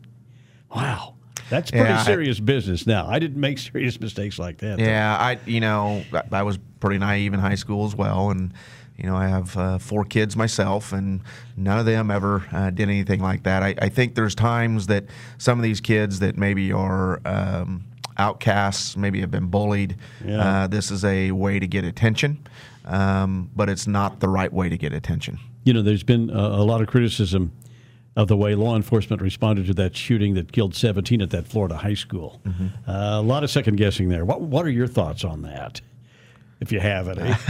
wow, 0.75 1.15
that's 1.49 1.71
pretty 1.71 1.87
Yeah, 1.89 2.01
I- 2.01 2.05
serious 2.05 2.39
business. 2.41 2.87
Now, 2.87 3.07
I 3.09 3.19
didn't 3.19 3.41
make 3.41 3.59
serious 3.71 4.01
mistakes 4.01 4.39
like 4.39 4.59
that. 4.59 4.79
though. 4.79 4.85
Yeah, 4.85 5.17
I 5.17 5.39
you 5.47 5.61
know 5.61 6.03
I- 6.13 6.23
I 6.41 6.43
was 6.43 6.59
pretty 6.81 6.99
naive 6.99 7.33
in 7.35 7.41
high 7.41 7.55
school 7.55 7.87
as 7.87 7.95
well, 7.95 8.31
and 8.31 8.53
you 8.97 9.05
know 9.07 9.17
I 9.17 9.29
have 9.29 9.57
uh, 9.57 9.79
four 9.79 10.05
kids 10.05 10.37
myself, 10.37 10.93
and 10.93 11.21
none 11.57 11.79
of 11.79 11.87
them 11.87 12.11
ever 12.11 12.45
uh, 12.53 12.71
did 12.71 12.89
anything 12.89 13.21
like 13.21 13.43
that. 13.45 13.63
I, 13.63 13.75
I 13.81 13.89
think 13.89 14.15
there's 14.15 14.35
times 14.35 14.87
that 14.89 15.05
some 15.39 15.59
of 15.59 15.63
these 15.63 15.81
kids 15.81 16.19
that 16.21 16.37
maybe 16.37 16.73
are 16.73 17.21
um, 17.25 17.85
outcasts, 18.19 18.97
maybe 18.97 19.21
have 19.21 19.31
been 19.31 19.47
bullied. 19.47 19.97
Yeah. 20.25 20.39
Uh, 20.65 20.67
this 20.67 20.91
is 20.91 21.05
a 21.05 21.31
way 21.33 21.59
to 21.59 21.67
get 21.67 21.85
attention, 21.85 22.47
um, 22.85 23.51
but 23.57 23.69
it's 23.69 23.87
not 23.87 24.21
the 24.21 24.29
right 24.29 24.53
way 24.53 24.69
to 24.69 24.77
get 24.77 24.93
attention. 24.93 25.39
You 25.65 25.73
know, 25.75 25.83
there's 25.83 26.03
been 26.03 26.31
a, 26.31 26.35
a 26.39 26.65
lot 26.65 26.81
of 26.81 26.87
criticism 26.87 27.53
of 28.17 28.29
the 28.29 28.37
way 28.37 28.55
law 28.55 28.77
enforcement 28.77 29.23
responded 29.23 29.67
to 29.67 29.75
that 29.75 29.97
shooting 29.97 30.35
that 30.35 30.53
killed 30.53 30.75
17 30.75 31.23
at 31.23 31.31
that 31.31 31.47
Florida 31.47 31.77
high 31.77 31.95
school. 31.95 32.41
Mm-hmm. 32.45 32.91
Uh, 32.91 33.21
a 33.21 33.23
lot 33.23 33.45
of 33.45 33.51
second 33.51 33.77
guessing 33.77 34.09
there. 34.09 34.25
What 34.25 34.41
What 34.41 34.67
are 34.67 34.71
your 34.71 34.89
thoughts 34.89 35.25
on 35.25 35.43
that, 35.43 35.81
if 36.61 36.73
you 36.73 36.81
have 36.81 37.09
any? 37.09 37.35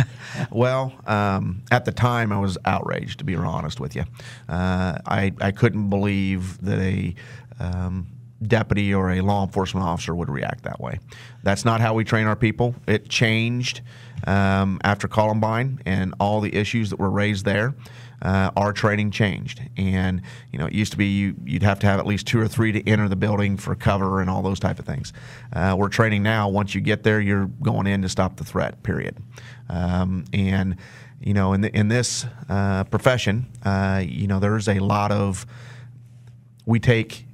Well, 0.51 0.95
um, 1.07 1.63
at 1.71 1.85
the 1.85 1.93
time, 1.93 2.33
I 2.33 2.39
was 2.39 2.57
outraged, 2.65 3.19
to 3.19 3.25
be 3.25 3.35
honest 3.35 3.81
with 3.81 3.97
you. 3.97 4.05
Uh, 4.49 4.97
I, 5.05 5.33
I 5.41 5.51
couldn't 5.51 5.91
believe 5.91 6.61
that 6.63 6.79
a 6.79 7.15
um, 7.59 8.07
deputy 8.43 8.95
or 8.95 9.11
a 9.11 9.21
law 9.21 9.45
enforcement 9.45 9.87
officer 9.87 10.15
would 10.15 10.31
react 10.31 10.65
that 10.65 10.81
way. 10.81 10.99
That's 11.43 11.65
not 11.65 11.81
how 11.81 11.95
we 11.95 12.05
train 12.05 12.27
our 12.27 12.37
people. 12.37 12.75
It 12.87 13.09
changed 13.09 13.83
um, 14.27 14.81
after 14.83 15.09
Columbine 15.09 15.81
and 15.85 16.15
all 16.21 16.41
the 16.41 16.55
issues 16.55 16.91
that 16.91 16.99
were 16.99 17.11
raised 17.11 17.45
there. 17.45 17.75
Uh, 18.23 18.51
our 18.57 18.73
training 18.73 19.11
changed, 19.11 19.63
and 19.77 20.21
you 20.53 20.59
know 20.59 20.67
it 20.67 20.73
used 20.73 20.93
to 20.93 20.99
be 20.99 21.07
you, 21.07 21.35
you'd 21.45 21.63
have 21.63 21.79
to 21.79 21.87
have 21.87 21.99
at 21.99 22.07
least 22.07 22.27
two 22.27 22.41
or 22.41 22.47
three 22.47 22.71
to 22.71 22.87
enter 22.89 23.09
the 23.09 23.17
building 23.17 23.57
for 23.57 23.75
cover 23.75 24.21
and 24.21 24.29
all 24.29 24.43
those 24.43 24.61
type 24.61 24.79
of 24.79 24.85
things. 24.85 25.13
Uh, 25.53 25.75
we're 25.79 25.89
training 25.89 26.23
now. 26.23 26.49
Once 26.49 26.75
you 26.75 26.81
get 26.81 27.03
there, 27.03 27.21
you're 27.21 27.47
going 27.47 27.87
in 27.87 28.03
to 28.03 28.09
stop 28.09 28.37
the 28.37 28.45
threat. 28.45 28.83
Period. 28.83 29.17
Um, 29.69 30.25
and 30.33 30.77
you 31.21 31.35
know, 31.35 31.53
in 31.53 31.61
the, 31.61 31.77
in 31.77 31.89
this 31.89 32.27
uh, 32.49 32.85
profession, 32.85 33.47
uh, 33.63 34.03
you 34.05 34.27
know, 34.27 34.41
there's 34.41 34.69
a 34.69 34.79
lot 34.79 35.13
of 35.13 35.47
we 36.67 36.81
take 36.81 37.27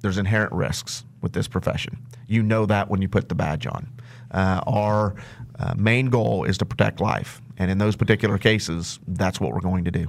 there's 0.00 0.18
inherent 0.18 0.52
risks 0.52 1.04
with 1.20 1.32
this 1.32 1.48
profession. 1.48 1.98
You 2.26 2.42
know 2.42 2.66
that 2.66 2.88
when 2.88 3.02
you 3.02 3.08
put 3.08 3.28
the 3.28 3.34
badge 3.34 3.66
on. 3.66 3.88
Uh, 4.30 4.60
our 4.66 5.14
uh, 5.58 5.74
main 5.76 6.10
goal 6.10 6.44
is 6.44 6.58
to 6.58 6.66
protect 6.66 7.00
life, 7.00 7.40
and 7.56 7.70
in 7.70 7.78
those 7.78 7.96
particular 7.96 8.38
cases, 8.38 9.00
that's 9.08 9.40
what 9.40 9.52
we're 9.52 9.60
going 9.60 9.84
to 9.84 9.90
do. 9.90 10.08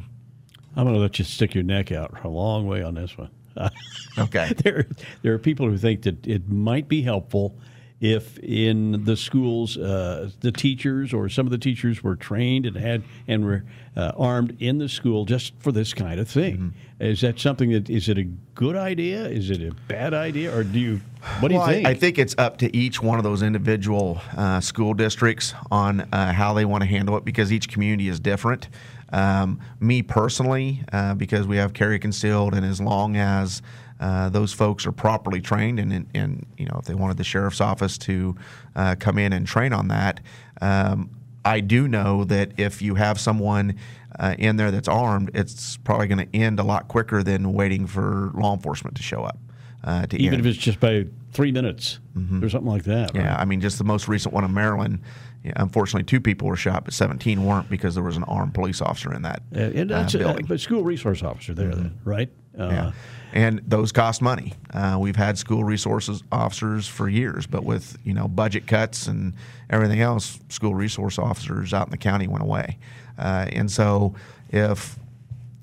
I'm 0.79 0.85
going 0.85 0.95
to 0.95 1.01
let 1.01 1.19
you 1.19 1.25
stick 1.25 1.53
your 1.53 1.65
neck 1.65 1.91
out 1.91 2.23
a 2.23 2.29
long 2.29 2.65
way 2.65 2.81
on 2.81 2.93
this 2.95 3.17
one. 3.17 3.29
Okay. 4.17 4.51
there, 4.63 4.85
there 5.21 5.33
are 5.33 5.37
people 5.37 5.69
who 5.69 5.77
think 5.77 6.03
that 6.03 6.25
it 6.25 6.49
might 6.49 6.87
be 6.87 7.01
helpful 7.01 7.53
if 8.01 8.37
in 8.39 9.03
the 9.03 9.15
schools 9.17 9.77
uh, 9.77 10.29
the 10.39 10.51
teachers 10.53 11.13
or 11.13 11.27
some 11.29 11.45
of 11.45 11.51
the 11.51 11.57
teachers 11.57 12.01
were 12.01 12.15
trained 12.15 12.65
and 12.65 12.77
had 12.77 13.03
and 13.27 13.43
were 13.45 13.63
uh, 13.97 14.13
armed 14.17 14.55
in 14.61 14.77
the 14.77 14.87
school 14.89 15.25
just 15.25 15.53
for 15.59 15.71
this 15.73 15.93
kind 15.93 16.19
of 16.19 16.29
thing. 16.29 16.73
Is 16.99 17.19
that 17.21 17.39
something 17.39 17.71
that 17.71 17.89
is 17.89 18.07
it 18.07 18.17
a 18.17 18.23
good 18.55 18.75
idea? 18.77 19.25
Is 19.25 19.49
it 19.49 19.61
a 19.61 19.73
bad 19.89 20.13
idea, 20.13 20.53
or 20.55 20.63
do 20.63 20.79
you? 20.79 21.01
What 21.41 21.49
do 21.49 21.55
Well, 21.55 21.65
you 21.67 21.71
I- 21.71 21.73
think? 21.75 21.87
I, 21.87 21.93
think 21.93 22.17
it's 22.17 22.35
up 22.37 22.57
to 22.57 22.75
each 22.75 23.01
one 23.01 23.17
of 23.19 23.23
those 23.25 23.41
individual 23.41 24.21
uh, 24.37 24.59
school 24.61 24.93
districts 24.93 25.53
on 25.69 26.01
uh, 26.13 26.31
how 26.33 26.53
they 26.53 26.63
want 26.65 26.81
to 26.83 26.87
handle 26.89 27.17
it 27.17 27.25
because 27.25 27.51
each 27.51 27.67
community 27.69 28.07
is 28.09 28.19
different. 28.19 28.69
Um, 29.11 29.59
me 29.79 30.01
personally, 30.01 30.83
uh, 30.93 31.15
because 31.15 31.47
we 31.47 31.57
have 31.57 31.73
carry 31.73 31.99
concealed, 31.99 32.53
and 32.53 32.65
as 32.65 32.79
long 32.79 33.17
as 33.17 33.61
uh, 33.99 34.29
those 34.29 34.53
folks 34.53 34.85
are 34.85 34.91
properly 34.91 35.41
trained, 35.41 35.79
and, 35.79 35.91
and, 35.91 36.07
and 36.13 36.45
you 36.57 36.65
know 36.65 36.77
if 36.79 36.85
they 36.85 36.93
wanted 36.93 37.17
the 37.17 37.23
sheriff's 37.23 37.59
office 37.61 37.97
to 37.99 38.35
uh, 38.75 38.95
come 38.99 39.17
in 39.17 39.33
and 39.33 39.47
train 39.47 39.73
on 39.73 39.87
that, 39.89 40.19
um, 40.61 41.09
I 41.43 41.59
do 41.59 41.87
know 41.87 42.23
that 42.25 42.51
if 42.57 42.81
you 42.81 42.95
have 42.95 43.19
someone 43.19 43.75
uh, 44.19 44.35
in 44.37 44.57
there 44.57 44.71
that's 44.71 44.87
armed, 44.87 45.31
it's 45.33 45.77
probably 45.77 46.07
going 46.07 46.27
to 46.27 46.35
end 46.37 46.59
a 46.59 46.63
lot 46.63 46.87
quicker 46.87 47.23
than 47.23 47.53
waiting 47.53 47.87
for 47.87 48.31
law 48.33 48.53
enforcement 48.53 48.95
to 48.97 49.03
show 49.03 49.23
up. 49.23 49.37
Uh, 49.83 50.05
to 50.05 50.17
Even 50.21 50.39
end. 50.39 50.45
if 50.45 50.53
it's 50.53 50.63
just 50.63 50.79
by 50.79 51.05
three 51.31 51.51
minutes 51.51 51.99
or 52.43 52.49
something 52.49 52.69
like 52.69 52.83
that. 52.83 53.15
Yeah, 53.15 53.29
right? 53.29 53.39
I 53.39 53.45
mean, 53.45 53.61
just 53.61 53.77
the 53.77 53.85
most 53.85 54.09
recent 54.09 54.33
one 54.33 54.43
in 54.43 54.53
Maryland. 54.53 54.99
Yeah, 55.43 55.53
unfortunately, 55.55 56.03
two 56.03 56.19
people 56.19 56.47
were 56.47 56.55
shot, 56.57 56.83
but 56.85 56.93
17 56.93 57.45
weren't 57.45 57.69
because 57.69 57.95
there 57.95 58.03
was 58.03 58.17
an 58.17 58.23
armed 58.25 58.53
police 58.53 58.81
officer 58.81 59.13
in 59.13 59.21
that 59.21 59.41
Uh, 59.55 59.59
and 59.59 59.91
uh, 59.91 60.01
that's 60.01 60.13
a, 60.15 60.19
building. 60.19 60.45
but 60.45 60.59
school 60.59 60.83
resource 60.83 61.23
officer 61.23 61.53
there, 61.53 61.73
then, 61.73 61.97
right? 62.03 62.29
Uh, 62.59 62.67
yeah. 62.69 62.91
And 63.31 63.61
those 63.65 63.91
cost 63.91 64.21
money. 64.21 64.53
Uh, 64.73 64.97
we've 64.99 65.15
had 65.15 65.37
school 65.37 65.63
resources 65.63 66.23
officers 66.31 66.87
for 66.87 67.07
years, 67.07 67.45
but 67.45 67.63
with 67.63 67.97
you 68.03 68.13
know 68.13 68.27
budget 68.27 68.65
cuts 68.67 69.07
and 69.07 69.35
everything 69.69 70.01
else, 70.01 70.39
school 70.49 70.73
resource 70.73 71.19
officers 71.19 71.73
out 71.73 71.87
in 71.87 71.91
the 71.91 71.97
county 71.97 72.27
went 72.27 72.43
away. 72.43 72.77
Uh, 73.17 73.45
and 73.51 73.71
so, 73.71 74.15
if 74.49 74.97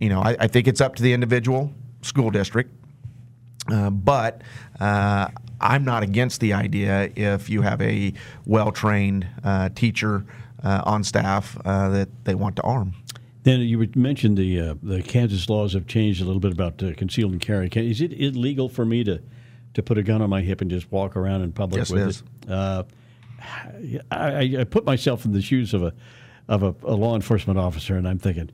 you 0.00 0.08
know, 0.08 0.20
I, 0.20 0.36
I 0.40 0.46
think 0.46 0.68
it's 0.68 0.80
up 0.80 0.94
to 0.96 1.02
the 1.02 1.12
individual 1.12 1.72
school 2.02 2.30
district 2.30 2.70
uh, 3.70 3.90
but 3.90 4.42
uh, 4.80 5.28
I'm 5.60 5.84
not 5.84 6.02
against 6.02 6.40
the 6.40 6.52
idea 6.52 7.10
if 7.16 7.48
you 7.48 7.62
have 7.62 7.80
a 7.80 8.12
well 8.44 8.72
trained 8.72 9.26
uh, 9.44 9.70
teacher 9.74 10.24
uh, 10.62 10.82
on 10.84 11.04
staff 11.04 11.56
uh, 11.64 11.88
that 11.90 12.08
they 12.24 12.34
want 12.34 12.56
to 12.56 12.62
arm. 12.62 12.94
Then 13.42 13.60
you 13.60 13.88
mentioned 13.94 14.36
the 14.36 14.60
uh, 14.60 14.74
the 14.82 15.02
Kansas 15.02 15.48
laws 15.48 15.74
have 15.74 15.86
changed 15.86 16.20
a 16.20 16.24
little 16.24 16.40
bit 16.40 16.52
about 16.52 16.82
uh, 16.82 16.92
concealed 16.94 17.32
and 17.32 17.40
carry. 17.40 17.68
Is 17.68 18.00
it 18.00 18.12
illegal 18.12 18.68
for 18.68 18.84
me 18.84 19.04
to 19.04 19.22
to 19.74 19.82
put 19.82 19.98
a 19.98 20.02
gun 20.02 20.20
on 20.22 20.30
my 20.30 20.40
hip 20.40 20.60
and 20.60 20.70
just 20.70 20.90
walk 20.90 21.16
around 21.16 21.42
in 21.42 21.52
public 21.52 21.78
Yes, 21.78 21.90
it 21.90 21.94
with 21.94 22.08
is. 22.08 22.22
it? 22.42 22.50
Uh, 22.50 22.82
I, 24.10 24.56
I 24.60 24.64
put 24.64 24.84
myself 24.84 25.24
in 25.24 25.32
the 25.32 25.42
shoes 25.42 25.74
of 25.74 25.82
a 25.82 25.92
of 26.48 26.62
a, 26.62 26.74
a 26.82 26.94
law 26.94 27.14
enforcement 27.14 27.58
officer, 27.58 27.96
and 27.96 28.08
I'm 28.08 28.18
thinking, 28.18 28.50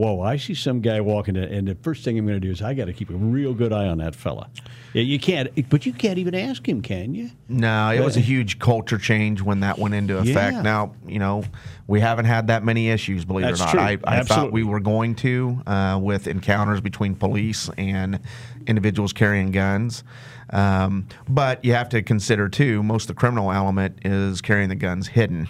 whoa, 0.00 0.22
I 0.22 0.38
see 0.38 0.54
some 0.54 0.80
guy 0.80 1.02
walking, 1.02 1.36
in, 1.36 1.44
and 1.44 1.68
the 1.68 1.74
first 1.74 2.04
thing 2.04 2.18
I'm 2.18 2.26
going 2.26 2.40
to 2.40 2.46
do 2.46 2.50
is 2.50 2.62
I 2.62 2.72
got 2.72 2.86
to 2.86 2.92
keep 2.94 3.10
a 3.10 3.14
real 3.14 3.52
good 3.52 3.70
eye 3.70 3.86
on 3.86 3.98
that 3.98 4.16
fella. 4.16 4.48
Yeah, 4.94 5.02
you 5.02 5.20
can't, 5.20 5.50
but 5.68 5.84
you 5.84 5.92
can't 5.92 6.16
even 6.16 6.34
ask 6.34 6.66
him, 6.66 6.80
can 6.80 7.14
you? 7.14 7.30
No, 7.50 7.90
it 7.90 8.00
was 8.00 8.16
a 8.16 8.20
huge 8.20 8.58
culture 8.58 8.96
change 8.96 9.42
when 9.42 9.60
that 9.60 9.78
went 9.78 9.92
into 9.92 10.16
effect. 10.16 10.54
Yeah. 10.54 10.62
Now, 10.62 10.94
you 11.06 11.18
know, 11.18 11.44
we 11.86 12.00
haven't 12.00 12.24
had 12.24 12.46
that 12.46 12.64
many 12.64 12.88
issues, 12.88 13.26
believe 13.26 13.44
That's 13.44 13.60
it 13.60 13.64
or 13.64 13.66
not. 13.66 13.72
true. 13.72 13.80
I, 14.06 14.20
I 14.20 14.22
thought 14.22 14.52
we 14.52 14.64
were 14.64 14.80
going 14.80 15.16
to 15.16 15.60
uh, 15.66 16.00
with 16.02 16.26
encounters 16.26 16.80
between 16.80 17.14
police 17.14 17.68
and 17.76 18.20
individuals 18.66 19.12
carrying 19.12 19.50
guns. 19.50 20.02
Um, 20.48 21.08
but 21.28 21.62
you 21.62 21.74
have 21.74 21.90
to 21.90 22.02
consider, 22.02 22.48
too, 22.48 22.82
most 22.82 23.04
of 23.04 23.08
the 23.08 23.20
criminal 23.20 23.52
element 23.52 23.98
is 24.06 24.40
carrying 24.40 24.70
the 24.70 24.74
guns 24.76 25.08
hidden. 25.08 25.46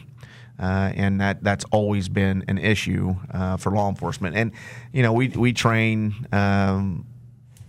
Uh, 0.60 0.92
and 0.94 1.20
that 1.20 1.42
that's 1.42 1.64
always 1.70 2.08
been 2.08 2.44
an 2.46 2.58
issue 2.58 3.14
uh, 3.32 3.56
for 3.56 3.72
law 3.72 3.88
enforcement. 3.88 4.36
And 4.36 4.52
you 4.92 5.02
know, 5.02 5.12
we 5.12 5.28
we 5.28 5.52
train 5.52 6.14
um, 6.32 7.06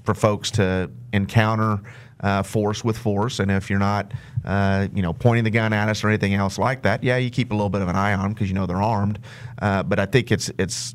for 0.04 0.14
folks 0.14 0.52
to 0.52 0.92
encounter 1.14 1.80
uh, 2.20 2.44
force 2.44 2.84
with 2.84 2.98
force, 2.98 3.40
and 3.40 3.50
if 3.50 3.70
you're 3.70 3.80
not, 3.80 4.12
uh, 4.44 4.88
you 4.94 5.02
know, 5.02 5.14
pointing 5.14 5.46
the 5.46 5.50
gun 5.50 5.72
at 5.72 5.88
us 5.88 6.04
or 6.04 6.10
anything 6.10 6.34
else 6.34 6.58
like 6.58 6.82
that, 6.82 7.04
yeah, 7.04 7.16
you 7.16 7.30
keep 7.30 7.52
a 7.52 7.56
little 7.56 7.70
bit 7.70 7.82
of 7.82 7.88
an 7.88 7.96
eye 7.96 8.14
on 8.14 8.24
them 8.24 8.34
because 8.34 8.50
you 8.50 8.56
know 8.56 8.66
they're 8.66 8.82
armed. 8.82 9.20
Uh, 9.62 9.84
but 9.84 9.98
I 9.98 10.06
think 10.06 10.30
it's 10.30 10.52
it's 10.58 10.94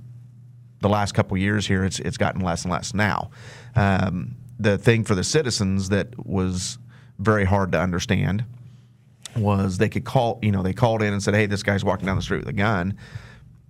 the 0.81 0.89
last 0.89 1.13
couple 1.13 1.37
years 1.39 1.67
here, 1.67 1.85
it's 1.85 1.99
it's 2.01 2.19
gotten 2.19 2.43
less 2.43 2.65
and 2.65 2.73
less 2.73 2.93
now. 2.93 3.31
Um, 3.75 4.37
the 4.59 4.77
thing 4.77 5.05
for 5.05 5.15
the 5.15 5.25
citizens 5.25 5.89
that 5.89 6.27
was 6.27 6.79
very 7.19 7.45
hard 7.45 7.73
to 7.73 7.81
understand 7.81 8.45
was 9.39 9.79
they 9.79 9.89
could 9.89 10.05
call, 10.05 10.39
you 10.43 10.53
know, 10.53 10.63
they 10.63 10.73
called 10.73 11.03
in 11.03 11.13
and 11.13 11.23
said, 11.23 11.35
"Hey, 11.35 11.47
this 11.47 11.63
guy's 11.63 11.85
walking 11.85 12.07
down 12.07 12.17
the 12.17 12.23
street 12.23 12.39
with 12.39 12.49
a 12.49 12.53
gun." 12.53 12.97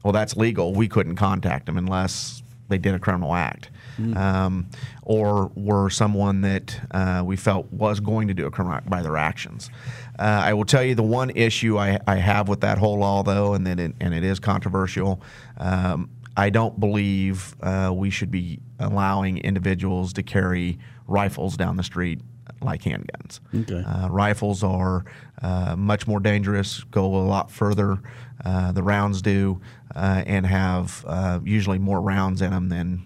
Well, 0.03 0.13
that's 0.13 0.37
legal. 0.37 0.73
We 0.73 0.89
couldn't 0.89 1.17
contact 1.17 1.67
them 1.67 1.77
unless 1.77 2.43
they 2.69 2.79
did 2.79 2.95
a 2.95 2.99
criminal 2.99 3.35
act, 3.35 3.71
um, 4.17 4.69
or 5.03 5.51
were 5.55 5.89
someone 5.91 6.41
that 6.43 6.81
uh, 6.91 7.23
we 7.25 7.37
felt 7.37 7.71
was 7.73 8.01
going 8.01 8.29
to 8.29 8.35
do 8.35 8.47
a 8.47 8.51
criminal 8.51 8.77
act 8.77 8.91
by 8.91 9.03
their 9.03 9.17
actions. 9.17 9.71
Uh, 10.19 10.23
I 10.45 10.55
will 10.55 10.65
tell 10.65 10.83
you 10.83 10.95
the 10.95 11.03
one 11.03 11.31
issue 11.31 11.79
I, 11.79 11.99
I 12.07 12.17
have 12.17 12.49
with 12.49 12.61
that 12.61 12.79
whole 12.79 12.99
law, 12.99 13.23
though, 13.23 13.55
and 13.55 13.67
that 13.67 13.79
it, 13.81 13.95
and 14.01 14.15
it 14.15 14.25
is 14.25 14.39
controversial. 14.41 15.21
Um, 15.59 16.11
I 16.37 16.51
don't 16.51 16.79
believe 16.79 17.57
uh, 17.63 17.93
we 17.95 18.11
should 18.11 18.31
be 18.31 18.61
allowing 18.79 19.39
individuals 19.39 20.13
to 20.15 20.23
carry 20.23 20.79
rifles 21.07 21.57
down 21.57 21.77
the 21.77 21.83
street 21.83 22.21
like 22.63 22.83
handguns. 22.83 23.41
Okay. 23.55 23.83
Uh, 23.87 24.09
rifles 24.09 24.63
are 24.63 25.05
uh, 25.43 25.77
much 25.77 26.07
more 26.07 26.21
dangerous, 26.21 26.83
go 26.85 27.05
a 27.05 27.25
lot 27.25 27.51
further. 27.51 27.99
Uh, 28.45 28.73
the 28.73 28.83
rounds 28.83 29.23
do, 29.23 29.61
uh, 29.95 30.23
and 30.27 30.47
have 30.47 31.05
uh, 31.07 31.41
usually 31.45 31.79
more 31.79 32.01
rounds 32.01 32.43
in 32.43 32.51
them 32.51 32.69
than 32.69 33.03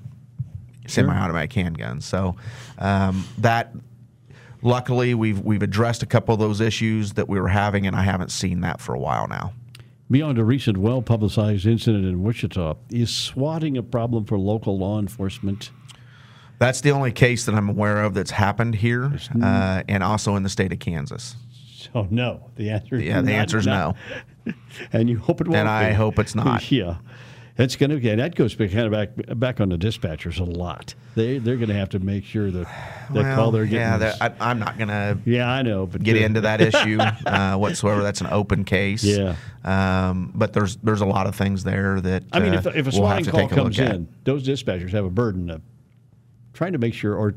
semi-automatic 0.86 1.50
handguns. 1.50 2.02
So 2.02 2.36
um, 2.78 3.24
that, 3.38 3.72
luckily, 4.62 5.14
we've 5.14 5.40
we've 5.40 5.62
addressed 5.62 6.02
a 6.02 6.06
couple 6.06 6.34
of 6.34 6.40
those 6.40 6.60
issues 6.60 7.12
that 7.14 7.28
we 7.28 7.40
were 7.40 7.48
having, 7.48 7.86
and 7.86 7.96
I 7.96 8.02
haven't 8.02 8.30
seen 8.30 8.60
that 8.62 8.80
for 8.80 8.94
a 8.94 8.98
while 8.98 9.28
now. 9.28 9.52
Beyond 10.10 10.38
a 10.38 10.44
recent 10.44 10.76
well 10.78 11.02
publicized 11.02 11.66
incident 11.66 12.04
in 12.04 12.22
Wichita, 12.22 12.74
is 12.90 13.14
swatting 13.14 13.76
a 13.76 13.82
problem 13.82 14.24
for 14.24 14.36
local 14.36 14.76
law 14.76 14.98
enforcement? 14.98 15.70
That's 16.60 16.80
the 16.82 16.90
only 16.92 17.10
case 17.10 17.46
that 17.46 17.54
I'm 17.56 17.68
aware 17.68 18.02
of 18.02 18.14
that's 18.14 18.30
happened 18.30 18.76
here, 18.76 19.10
uh, 19.42 19.82
and 19.88 20.04
also 20.04 20.36
in 20.36 20.42
the 20.44 20.48
state 20.50 20.72
of 20.72 20.78
Kansas. 20.78 21.34
So 21.92 22.06
no. 22.10 22.50
The 22.56 22.70
answer 22.70 22.96
is 22.96 23.02
Yeah, 23.02 23.22
the 23.22 23.32
not- 23.32 23.40
answer 23.40 23.58
is 23.58 23.66
no. 23.66 23.94
And 24.92 25.08
you 25.10 25.18
hope 25.18 25.40
it 25.40 25.48
won't 25.48 25.56
And 25.58 25.68
I 25.68 25.88
be. 25.90 25.94
hope 25.96 26.18
it's 26.18 26.34
not. 26.34 26.70
yeah. 26.72 26.96
That's 27.56 27.76
going 27.76 27.90
to 27.90 28.08
and 28.10 28.20
that 28.20 28.36
goes 28.36 28.54
back, 28.54 28.70
kind 28.70 28.86
of 28.86 28.92
back 28.92 29.38
back 29.38 29.60
on 29.60 29.68
the 29.68 29.76
dispatchers 29.76 30.38
a 30.40 30.44
lot. 30.44 30.94
They 31.14 31.36
they're 31.38 31.56
going 31.56 31.68
to 31.68 31.74
have 31.74 31.90
to 31.90 31.98
make 31.98 32.24
sure 32.24 32.50
that 32.50 32.66
that 33.12 33.34
call 33.36 33.50
they're 33.50 33.64
getting. 33.64 33.80
yeah, 33.80 33.98
that, 33.98 34.22
I, 34.22 34.50
I'm 34.50 34.58
not 34.58 34.78
going 34.78 34.88
to 34.88 35.18
yeah, 35.26 35.50
I 35.50 35.60
know, 35.60 35.84
but 35.86 36.02
get 36.02 36.16
into 36.16 36.40
that 36.42 36.60
issue 36.62 36.98
uh, 37.00 37.56
whatsoever. 37.56 38.02
That's 38.02 38.22
an 38.22 38.28
open 38.28 38.64
case. 38.64 39.04
Yeah. 39.04 39.34
Um, 39.64 40.32
but 40.34 40.54
there's 40.54 40.76
there's 40.76 41.02
a 41.02 41.06
lot 41.06 41.26
of 41.26 41.34
things 41.34 41.62
there 41.64 42.00
that 42.00 42.22
I 42.32 42.40
mean, 42.40 42.54
uh, 42.54 42.58
if, 42.58 42.66
if 42.66 42.74
a 42.74 42.82
we'll 42.82 42.92
swatting 42.92 43.24
to 43.26 43.30
call 43.30 43.40
take 43.40 43.52
a 43.52 43.54
look 43.56 43.64
comes 43.64 43.78
in, 43.78 44.08
those 44.24 44.46
dispatchers 44.46 44.90
have 44.92 45.04
a 45.04 45.10
burden 45.10 45.50
of 45.50 45.60
trying 46.60 46.72
to 46.74 46.78
make 46.78 46.92
sure, 46.92 47.14
or 47.14 47.32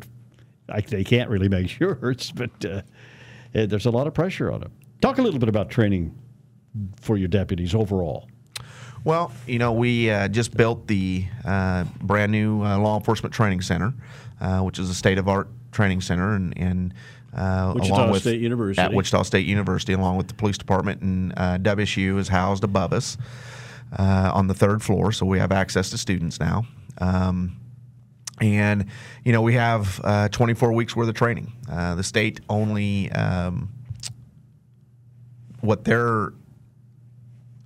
I, 0.67 0.81
they 0.81 1.05
can't 1.05 1.29
really 1.29 1.47
make 1.47 1.69
sure, 1.79 1.97
it's, 2.11 2.29
but 2.31 2.65
uh, 2.65 2.81
eh, 3.55 3.65
there's 3.65 3.85
a 3.85 3.89
lot 3.89 4.05
of 4.05 4.13
pressure 4.13 4.51
on 4.51 4.59
them. 4.59 4.73
Talk 4.99 5.17
a 5.17 5.21
little 5.21 5.39
bit 5.39 5.47
about 5.47 5.69
training 5.69 6.13
for 6.99 7.15
your 7.15 7.29
deputies 7.29 7.73
overall. 7.73 8.27
Well, 9.05 9.31
you 9.47 9.59
know, 9.59 9.71
we 9.71 10.09
uh, 10.09 10.27
just 10.27 10.57
built 10.57 10.87
the 10.87 11.25
uh, 11.45 11.85
brand 12.01 12.33
new 12.33 12.63
uh, 12.63 12.77
law 12.79 12.97
enforcement 12.97 13.33
training 13.33 13.61
center, 13.61 13.93
uh, 14.41 14.59
which 14.59 14.77
is 14.77 14.89
a 14.89 14.93
state 14.93 15.17
of 15.17 15.29
art 15.29 15.47
training 15.71 16.01
center, 16.01 16.33
and, 16.33 16.57
and 16.57 16.93
uh, 17.33 17.71
Wichita 17.75 17.95
along 17.95 18.11
with 18.11 18.23
State 18.23 18.41
University. 18.41 18.81
at 18.81 18.91
Wichita 18.91 19.23
State 19.23 19.45
University, 19.45 19.93
along 19.93 20.17
with 20.17 20.27
the 20.27 20.33
police 20.33 20.57
department, 20.57 21.01
and 21.01 21.31
uh, 21.37 21.57
WSU 21.59 22.17
is 22.17 22.27
housed 22.27 22.65
above 22.65 22.91
us 22.91 23.17
uh, 23.97 24.31
on 24.33 24.47
the 24.47 24.53
third 24.53 24.83
floor, 24.83 25.13
so 25.13 25.25
we 25.25 25.39
have 25.39 25.53
access 25.53 25.91
to 25.91 25.97
students 25.97 26.41
now. 26.41 26.65
Um, 26.97 27.57
and 28.41 28.85
you 29.23 29.31
know 29.31 29.41
we 29.41 29.53
have 29.53 29.99
uh, 30.03 30.29
24 30.29 30.73
weeks 30.73 30.95
worth 30.95 31.09
of 31.09 31.15
training. 31.15 31.53
Uh, 31.69 31.95
the 31.95 32.03
state 32.03 32.39
only 32.49 33.11
um, 33.11 33.69
what 35.61 35.83
they're 35.83 36.33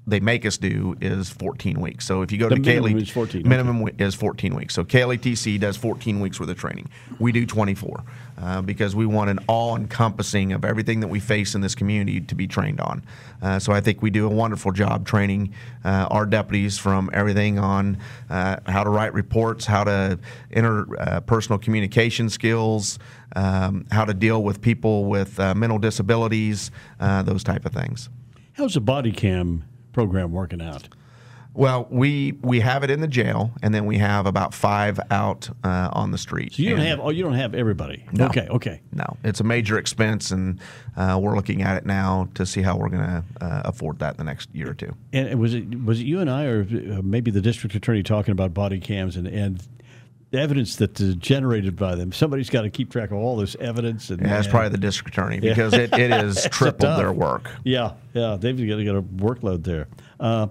they 0.07 0.21
make 0.21 0.45
us 0.45 0.57
do 0.57 0.95
is 1.01 1.29
14 1.29 1.81
weeks. 1.81 2.05
So 2.05 2.21
if 2.21 2.31
you 2.31 2.37
go 2.37 2.47
The 2.47 2.55
to 2.55 2.61
minimum 2.61 2.93
Kaylee, 2.93 3.01
is 3.01 3.09
14, 3.09 3.47
minimum 3.47 3.79
wi- 3.79 3.95
is 3.99 4.15
14 4.15 4.55
weeks. 4.55 4.73
So 4.73 4.85
KLETC 4.85 5.59
does 5.59 5.75
14 5.75 6.21
weeks 6.21 6.39
worth 6.39 6.49
of 6.49 6.57
training. 6.57 6.89
We 7.19 7.33
do 7.33 7.45
24 7.45 8.03
uh, 8.41 8.61
because 8.61 8.95
we 8.95 9.05
want 9.05 9.29
an 9.29 9.39
all-encompassing 9.47 10.53
of 10.53 10.63
everything 10.63 11.01
that 11.01 11.09
we 11.09 11.19
face 11.19 11.55
in 11.55 11.61
this 11.61 11.75
community 11.75 12.21
to 12.21 12.35
be 12.35 12.47
trained 12.47 12.79
on. 12.79 13.03
Uh, 13.41 13.59
so 13.59 13.73
I 13.73 13.81
think 13.81 14.01
we 14.01 14.09
do 14.09 14.25
a 14.25 14.29
wonderful 14.29 14.71
job 14.71 15.05
training 15.05 15.53
uh, 15.83 16.07
our 16.09 16.25
deputies 16.25 16.77
from 16.77 17.09
everything 17.11 17.59
on 17.59 17.97
uh, 18.29 18.57
how 18.65 18.85
to 18.85 18.89
write 18.89 19.13
reports, 19.13 19.65
how 19.65 19.83
to 19.83 20.17
interpersonal 20.51 21.61
communication 21.61 22.29
skills, 22.29 22.97
um, 23.35 23.85
how 23.91 24.05
to 24.05 24.13
deal 24.13 24.41
with 24.41 24.61
people 24.61 25.05
with 25.05 25.37
uh, 25.39 25.53
mental 25.53 25.79
disabilities, 25.79 26.71
uh, 27.01 27.23
those 27.23 27.43
type 27.43 27.65
of 27.65 27.73
things. 27.73 28.09
How's 28.53 28.73
the 28.73 28.81
body 28.81 29.11
cam 29.11 29.63
program 29.97 30.31
working 30.31 30.61
out? 30.61 30.87
Well, 31.55 31.87
we 31.89 32.33
we 32.43 32.59
have 32.59 32.83
it 32.83 32.91
in 32.91 33.01
the 33.01 33.07
jail, 33.07 33.49
and 33.63 33.73
then 33.73 33.87
we 33.87 33.97
have 33.97 34.27
about 34.27 34.53
five 34.53 34.99
out 35.09 35.49
uh, 35.63 35.89
on 35.91 36.11
the 36.11 36.17
street. 36.19 36.53
So 36.53 36.61
you 36.61 36.69
don't 36.69 36.79
And- 36.81 36.87
have 36.89 36.99
oh 36.99 37.09
you 37.09 37.23
don't 37.23 37.33
have 37.33 37.55
everybody. 37.55 38.05
No. 38.11 38.27
Okay, 38.27 38.47
okay. 38.51 38.79
No, 38.93 39.17
it's 39.23 39.39
a 39.39 39.43
major 39.43 39.79
expense, 39.79 40.29
and 40.29 40.59
uh, 40.95 41.17
we're 41.19 41.35
looking 41.35 41.63
at 41.63 41.75
it 41.77 41.85
now 41.87 42.29
to 42.35 42.45
see 42.45 42.61
how 42.61 42.77
we're 42.77 42.89
going 42.89 43.01
to 43.07 43.23
uh, 43.41 43.61
afford 43.65 43.97
that 43.99 44.11
in 44.11 44.17
the 44.17 44.23
next 44.25 44.53
year 44.53 44.69
or 44.69 44.75
two. 44.75 44.93
And 45.13 45.39
was 45.39 45.55
it 45.55 45.83
was 45.83 45.99
it 45.99 46.03
you 46.05 46.19
and 46.19 46.29
I, 46.29 46.45
or 46.45 46.61
uh, 46.61 47.01
maybe 47.01 47.31
the 47.31 47.41
district 47.41 47.75
attorney, 47.75 48.03
talking 48.03 48.33
about 48.33 48.53
body 48.53 48.79
cams 48.79 49.15
and 49.17 49.25
and 49.27 49.63
evidence 50.33 50.75
that's 50.75 51.01
uh, 51.01 51.13
generated 51.17 51.75
by 51.75 51.95
them? 51.95 52.11
Somebody's 52.11 52.49
got 52.49 52.63
to 52.63 52.69
keep 52.69 52.91
track 52.91 53.11
of 53.11 53.17
all 53.17 53.37
this 53.37 53.55
evidence. 53.59 54.09
And 54.09 54.21
Yeah, 54.21 54.27
that's 54.27 54.47
probably 54.47 54.69
the 54.69 54.77
district 54.77 55.09
attorney 55.09 55.39
because 55.39 55.73
it, 55.73 55.93
it 55.93 56.11
has 56.11 56.47
tripled 56.51 56.99
their 56.99 57.13
work. 57.13 57.49
Yeah, 57.63 57.93
yeah, 58.13 58.37
they've 58.39 58.57
got, 58.57 58.83
got 58.83 58.95
a 58.95 59.01
workload 59.01 59.63
there. 59.63 59.87
Uh, 60.19 60.47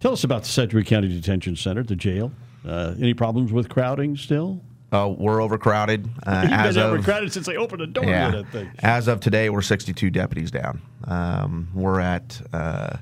tell 0.00 0.12
us 0.12 0.24
about 0.24 0.42
the 0.42 0.48
Sedgwick 0.48 0.86
County 0.86 1.08
Detention 1.08 1.56
Center, 1.56 1.82
the 1.82 1.96
jail. 1.96 2.32
Uh, 2.66 2.94
any 3.00 3.14
problems 3.14 3.52
with 3.52 3.68
crowding 3.68 4.16
still? 4.16 4.60
Uh, 4.92 5.12
we're 5.16 5.42
overcrowded. 5.42 6.08
Uh, 6.24 6.40
You've 6.42 6.52
as 6.52 6.74
been 6.74 6.84
of, 6.84 6.92
overcrowded 6.92 7.32
since 7.32 7.46
they 7.46 7.56
opened 7.56 7.80
the 7.82 7.86
door. 7.86 8.04
yeah, 8.04 8.42
to 8.52 8.70
as 8.80 9.08
of 9.08 9.20
today, 9.20 9.50
we're 9.50 9.62
62 9.62 10.10
deputies 10.10 10.50
down. 10.50 10.80
Um, 11.04 11.68
we're 11.74 12.00
at 12.00 12.40
uh, 12.52 12.98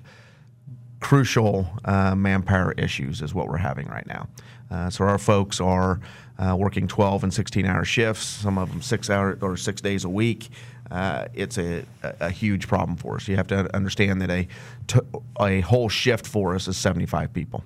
crucial 1.01 1.69
uh, 1.85 2.15
manpower 2.15 2.73
issues 2.73 3.21
is 3.21 3.35
what 3.35 3.49
we're 3.49 3.59
having 3.59 3.87
right 3.89 4.07
now. 4.07 4.27
Uh, 4.71 4.91
so 4.91 5.05
our 5.05 5.19
folks 5.19 5.61
are 5.61 6.01
uh, 6.39 6.57
working 6.59 6.89
12 6.89 7.25
and 7.25 7.35
16 7.35 7.65
hour 7.67 7.85
shifts, 7.85 8.25
some 8.25 8.59
of 8.59 8.71
them 8.71 8.83
six 8.83 9.09
hour 9.11 9.39
or 9.41 9.57
six 9.57 9.81
days 9.81 10.05
a 10.05 10.09
week. 10.09 10.49
Uh, 10.91 11.27
it's 11.35 11.59
a, 11.59 11.85
a, 12.03 12.15
a 12.23 12.31
huge 12.31 12.67
problem 12.69 12.97
for 12.97 13.17
us. 13.17 13.27
You 13.29 13.37
have 13.37 13.47
to 13.49 13.75
understand 13.75 14.21
that 14.23 14.31
a, 14.31 14.47
t- 14.87 15.01
a 15.41 15.61
whole 15.61 15.89
shift 15.89 16.27
for 16.27 16.55
us 16.55 16.69
is 16.69 16.77
75 16.77 17.33
people. 17.33 17.65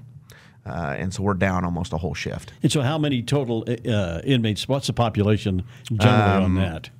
Uh, 0.66 0.94
and 0.98 1.14
so 1.14 1.22
we're 1.22 1.34
down 1.34 1.64
almost 1.64 1.92
a 1.94 1.96
whole 1.96 2.14
shift. 2.14 2.52
And 2.62 2.70
so, 2.70 2.82
how 2.82 2.98
many 2.98 3.22
total 3.22 3.64
uh, 3.88 4.20
inmates? 4.22 4.68
What's 4.68 4.86
the 4.88 4.92
population 4.92 5.64
generally 5.90 6.44
Um, 6.44 6.44
on 6.44 6.54
that? 6.56 6.90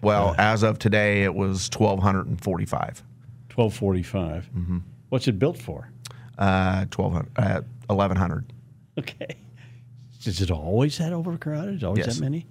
Well, 0.00 0.34
as 0.38 0.64
of 0.64 0.80
today, 0.80 1.22
it 1.22 1.32
was 1.34 1.70
1,245. 1.72 3.02
Twelve 3.48 3.74
forty-five. 3.74 4.50
Mm-hmm. 4.56 4.78
What's 5.10 5.28
it 5.28 5.38
built 5.38 5.56
for? 5.58 5.88
Uh, 6.38 6.86
1,200, 6.96 7.28
uh, 7.36 7.60
1,100. 7.86 8.44
Okay. 8.98 9.36
Is 10.24 10.40
it 10.40 10.50
always 10.50 10.98
that 10.98 11.12
overcrowded? 11.12 11.76
Is 11.76 11.82
it 11.82 11.86
always 11.86 12.06
Yes. 12.06 12.16
that 12.16 12.22
many? 12.22 12.46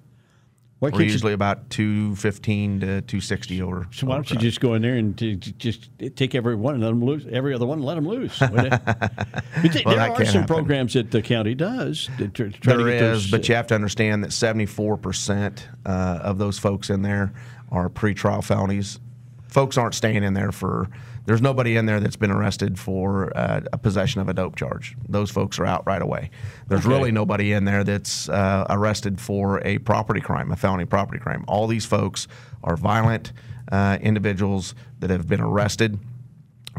Why 0.80 0.88
We're 0.88 0.92
can't 0.92 1.04
you- 1.06 1.12
usually 1.12 1.34
about 1.34 1.70
215 1.70 2.80
to 2.80 3.02
260 3.02 3.62
over. 3.62 3.88
So 3.92 4.08
why 4.08 4.16
don't 4.16 4.30
you 4.32 4.38
just 4.38 4.60
go 4.60 4.74
in 4.74 4.82
there 4.82 4.96
and 4.96 5.16
t- 5.16 5.36
t- 5.38 5.54
just 5.60 5.90
take 6.16 6.34
every 6.34 6.56
one 6.56 6.74
and 6.74 6.84
let 6.84 6.90
them 6.90 7.06
loose, 7.06 7.24
every 7.32 7.54
other 7.54 7.68
one 7.68 7.78
and 7.78 7.86
let 7.86 7.96
them 7.96 8.08
loose? 8.08 8.42
Uh, 8.42 8.48
th- 9.62 9.86
Well, 9.86 9.96
there 9.96 10.12
are 10.12 10.16
some 10.26 10.42
happen. 10.42 10.48
programs 10.48 10.94
that 10.96 11.12
the 11.12 11.22
county 11.22 11.54
does 11.54 12.10
to, 12.18 12.28
try 12.30 12.50
There 12.64 12.78
to 12.78 12.88
is, 12.88 13.00
those, 13.02 13.32
but 13.32 13.48
you 13.48 13.54
have 13.54 13.68
to 13.68 13.76
understand 13.76 14.24
that 14.24 14.32
74% 14.32 15.62
uh, 15.86 15.90
of 16.24 16.40
those 16.40 16.58
folks 16.58 16.90
in 16.90 17.04
there 17.04 17.32
are 17.70 17.88
pretrial 17.88 18.44
felonies. 18.44 19.00
Folks 19.48 19.78
aren't 19.78 19.94
staying 19.94 20.24
in 20.24 20.34
there 20.34 20.52
for. 20.52 20.90
There's 21.26 21.42
nobody 21.42 21.76
in 21.78 21.86
there 21.86 22.00
that's 22.00 22.16
been 22.16 22.32
arrested 22.32 22.80
for 22.80 23.36
uh, 23.38 23.62
a 23.72 23.78
possession 23.78 24.22
of 24.22 24.30
a 24.30 24.34
dope 24.34 24.56
charge. 24.56 24.96
Those 25.08 25.30
folks 25.30 25.60
are 25.60 25.66
out 25.66 25.86
right 25.86 26.02
away. 26.02 26.32
There's 26.68 26.82
Okay. 26.86 26.90
really 26.96 27.12
nobody 27.12 27.52
in 27.54 27.66
there 27.66 27.84
that's 27.84 28.28
uh, 28.30 28.66
arrested 28.70 29.20
for 29.22 29.62
a 29.66 29.78
property 29.80 30.20
crime, 30.22 30.52
a 30.52 30.56
felony 30.56 30.86
property 30.86 31.20
crime. 31.20 31.46
All 31.48 31.68
these 31.68 31.86
folks 31.86 32.28
are 32.64 32.76
violent 32.76 33.34
uh, 33.72 33.98
individuals 34.02 34.74
that 35.00 35.10
have 35.10 35.28
been 35.28 35.42
arrested 35.42 36.00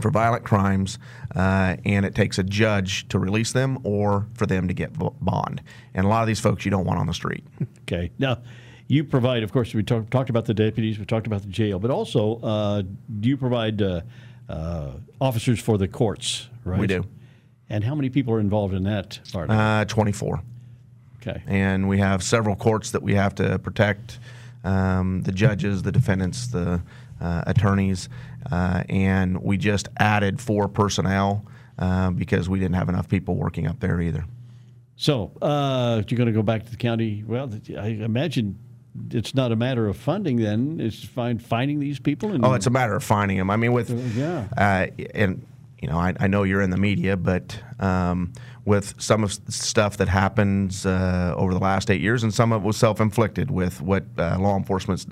for 0.00 0.10
violent 0.10 0.42
crimes, 0.44 0.98
uh, 1.36 1.76
and 1.84 2.04
it 2.06 2.14
takes 2.14 2.38
a 2.38 2.42
judge 2.42 3.06
to 3.08 3.18
release 3.18 3.52
them 3.52 3.78
or 3.84 4.26
for 4.34 4.46
them 4.46 4.66
to 4.68 4.74
get 4.74 4.90
bond. 5.20 5.62
And 5.94 6.04
a 6.06 6.08
lot 6.08 6.22
of 6.22 6.26
these 6.26 6.40
folks 6.40 6.64
you 6.64 6.70
don't 6.70 6.84
want 6.86 6.98
on 6.98 7.06
the 7.06 7.14
street. 7.14 7.44
Okay. 7.82 8.10
Now, 8.18 8.38
you 8.88 9.04
provide, 9.04 9.42
of 9.42 9.52
course, 9.52 9.74
we 9.74 9.82
talk, 9.82 10.08
talked 10.08 10.30
about 10.30 10.46
the 10.46 10.54
deputies, 10.54 10.98
we 10.98 11.04
talked 11.04 11.26
about 11.26 11.42
the 11.42 11.48
jail, 11.48 11.78
but 11.78 11.90
also 11.90 12.36
uh, 12.40 12.82
do 13.20 13.28
you 13.28 13.36
provide 13.36 13.82
uh, 13.82 14.00
uh, 14.52 14.90
officers 15.20 15.60
for 15.60 15.78
the 15.78 15.88
courts, 15.88 16.48
right? 16.64 16.80
We 16.80 16.86
do. 16.86 17.04
And 17.68 17.82
how 17.82 17.94
many 17.94 18.10
people 18.10 18.34
are 18.34 18.40
involved 18.40 18.74
in 18.74 18.84
that 18.84 19.18
part? 19.32 19.48
of 19.48 19.56
it? 19.56 19.60
Uh, 19.60 19.84
24. 19.86 20.42
okay. 21.16 21.42
And 21.46 21.88
we 21.88 21.98
have 21.98 22.22
several 22.22 22.54
courts 22.54 22.90
that 22.90 23.02
we 23.02 23.14
have 23.14 23.34
to 23.36 23.58
protect 23.58 24.18
um, 24.62 25.22
the 25.22 25.32
judges, 25.32 25.82
the 25.82 25.92
defendants, 25.92 26.48
the 26.48 26.82
uh, 27.20 27.44
attorneys. 27.46 28.08
Uh, 28.50 28.82
and 28.88 29.42
we 29.42 29.56
just 29.56 29.88
added 29.96 30.40
four 30.40 30.68
personnel 30.68 31.46
uh, 31.78 32.10
because 32.10 32.48
we 32.48 32.58
didn't 32.58 32.74
have 32.74 32.88
enough 32.88 33.08
people 33.08 33.36
working 33.36 33.66
up 33.66 33.80
there 33.80 34.00
either. 34.00 34.24
So 34.96 35.32
uh, 35.40 36.02
you're 36.06 36.18
going 36.18 36.26
to 36.26 36.32
go 36.32 36.42
back 36.42 36.64
to 36.64 36.70
the 36.70 36.76
county. 36.76 37.24
Well, 37.26 37.50
I 37.78 37.86
imagine 37.86 38.58
it's 39.10 39.34
not 39.34 39.52
a 39.52 39.56
matter 39.56 39.86
of 39.88 39.96
funding. 39.96 40.36
Then 40.36 40.78
it's 40.80 41.04
find 41.04 41.42
finding 41.42 41.80
these 41.80 41.98
people. 41.98 42.32
And 42.32 42.44
Oh, 42.44 42.52
it's 42.54 42.66
a 42.66 42.70
matter 42.70 42.94
of 42.94 43.04
finding 43.04 43.38
them. 43.38 43.50
I 43.50 43.56
mean, 43.56 43.72
with 43.72 43.90
yeah. 44.16 44.48
uh, 44.56 44.86
and 45.14 45.46
you 45.80 45.88
know, 45.88 45.98
I, 45.98 46.14
I 46.20 46.26
know 46.28 46.44
you're 46.44 46.62
in 46.62 46.70
the 46.70 46.76
media, 46.76 47.16
but 47.16 47.58
um, 47.80 48.32
with 48.64 48.94
some 49.02 49.24
of 49.24 49.32
stuff 49.48 49.96
that 49.96 50.08
happens 50.08 50.86
uh, 50.86 51.34
over 51.36 51.52
the 51.52 51.60
last 51.60 51.90
eight 51.90 52.00
years, 52.00 52.22
and 52.22 52.32
some 52.32 52.52
of 52.52 52.62
it 52.62 52.64
was 52.64 52.76
self-inflicted 52.76 53.50
with 53.50 53.80
what 53.80 54.04
uh, 54.16 54.38
law 54.38 54.56
enforcement's 54.56 55.06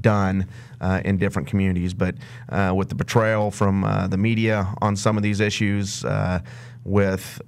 done 0.00 0.46
uh, 0.80 1.00
in 1.04 1.16
different 1.16 1.48
communities. 1.48 1.94
But 1.94 2.16
uh, 2.50 2.74
with 2.76 2.90
the 2.90 2.94
betrayal 2.94 3.50
from 3.50 3.84
uh, 3.84 4.08
the 4.08 4.18
media 4.18 4.74
on 4.82 4.94
some 4.94 5.16
of 5.16 5.22
these 5.22 5.40
issues, 5.40 6.04
uh, 6.04 6.40
with 6.84 7.40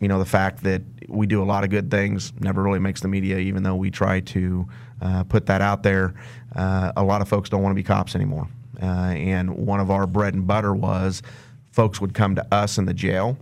you 0.00 0.08
know 0.08 0.18
the 0.18 0.24
fact 0.24 0.62
that 0.62 0.82
we 1.08 1.26
do 1.26 1.42
a 1.42 1.44
lot 1.44 1.64
of 1.64 1.70
good 1.70 1.90
things 1.90 2.32
never 2.40 2.62
really 2.62 2.78
makes 2.78 3.00
the 3.00 3.08
media 3.08 3.38
even 3.38 3.62
though 3.62 3.76
we 3.76 3.90
try 3.90 4.20
to 4.20 4.68
uh, 5.00 5.24
put 5.24 5.46
that 5.46 5.60
out 5.60 5.82
there. 5.82 6.14
Uh, 6.54 6.92
a 6.96 7.04
lot 7.04 7.20
of 7.20 7.28
folks 7.28 7.48
don't 7.48 7.62
want 7.62 7.72
to 7.72 7.76
be 7.76 7.82
cops 7.82 8.14
anymore. 8.14 8.48
Uh, 8.82 8.86
and 8.86 9.54
one 9.56 9.80
of 9.80 9.90
our 9.90 10.06
bread 10.06 10.34
and 10.34 10.46
butter 10.46 10.74
was 10.74 11.22
folks 11.70 12.00
would 12.00 12.14
come 12.14 12.34
to 12.34 12.54
us 12.54 12.78
in 12.78 12.86
the 12.86 12.94
jail 12.94 13.36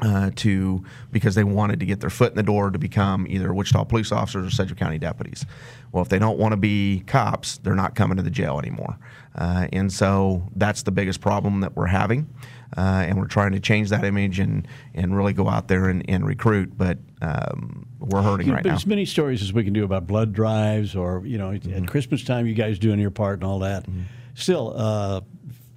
uh, 0.00 0.30
to 0.36 0.84
because 1.12 1.34
they 1.34 1.44
wanted 1.44 1.80
to 1.80 1.86
get 1.86 2.00
their 2.00 2.10
foot 2.10 2.30
in 2.30 2.36
the 2.36 2.42
door 2.42 2.70
to 2.70 2.78
become 2.78 3.26
either 3.28 3.52
Wichita 3.54 3.84
police 3.84 4.12
officers 4.12 4.46
or 4.46 4.50
Sedgwick 4.50 4.78
County 4.78 4.98
deputies. 4.98 5.46
Well, 5.92 6.02
if 6.02 6.08
they 6.08 6.18
don't 6.18 6.38
want 6.38 6.52
to 6.52 6.56
be 6.56 7.04
cops, 7.06 7.58
they're 7.58 7.76
not 7.76 7.94
coming 7.94 8.16
to 8.16 8.22
the 8.22 8.30
jail 8.30 8.58
anymore, 8.58 8.98
uh, 9.36 9.68
and 9.72 9.92
so 9.92 10.48
that's 10.56 10.82
the 10.82 10.90
biggest 10.90 11.20
problem 11.20 11.60
that 11.60 11.76
we're 11.76 11.86
having, 11.86 12.28
uh, 12.76 13.04
and 13.06 13.18
we're 13.18 13.26
trying 13.26 13.52
to 13.52 13.60
change 13.60 13.90
that 13.90 14.04
image 14.04 14.38
and 14.38 14.66
and 14.94 15.16
really 15.16 15.32
go 15.32 15.48
out 15.48 15.68
there 15.68 15.88
and, 15.88 16.04
and 16.08 16.26
recruit, 16.26 16.76
but 16.76 16.98
um, 17.22 17.86
we're 17.98 18.22
hurting 18.22 18.50
right 18.50 18.62
but 18.62 18.68
now. 18.70 18.74
as 18.74 18.86
many 18.86 19.04
stories 19.04 19.42
as 19.42 19.52
we 19.52 19.64
can 19.64 19.72
do 19.72 19.84
about 19.84 20.06
blood 20.06 20.32
drives, 20.32 20.94
or 20.96 21.22
you 21.24 21.38
know, 21.38 21.50
Mm-hmm. 21.50 21.84
at 21.84 21.88
Christmas 21.88 22.24
time, 22.24 22.46
you 22.46 22.54
guys 22.54 22.78
doing 22.78 22.98
your 22.98 23.10
part 23.10 23.38
and 23.40 23.44
all 23.44 23.60
that. 23.60 23.86
Still, 24.34 24.74
uh, 24.76 25.20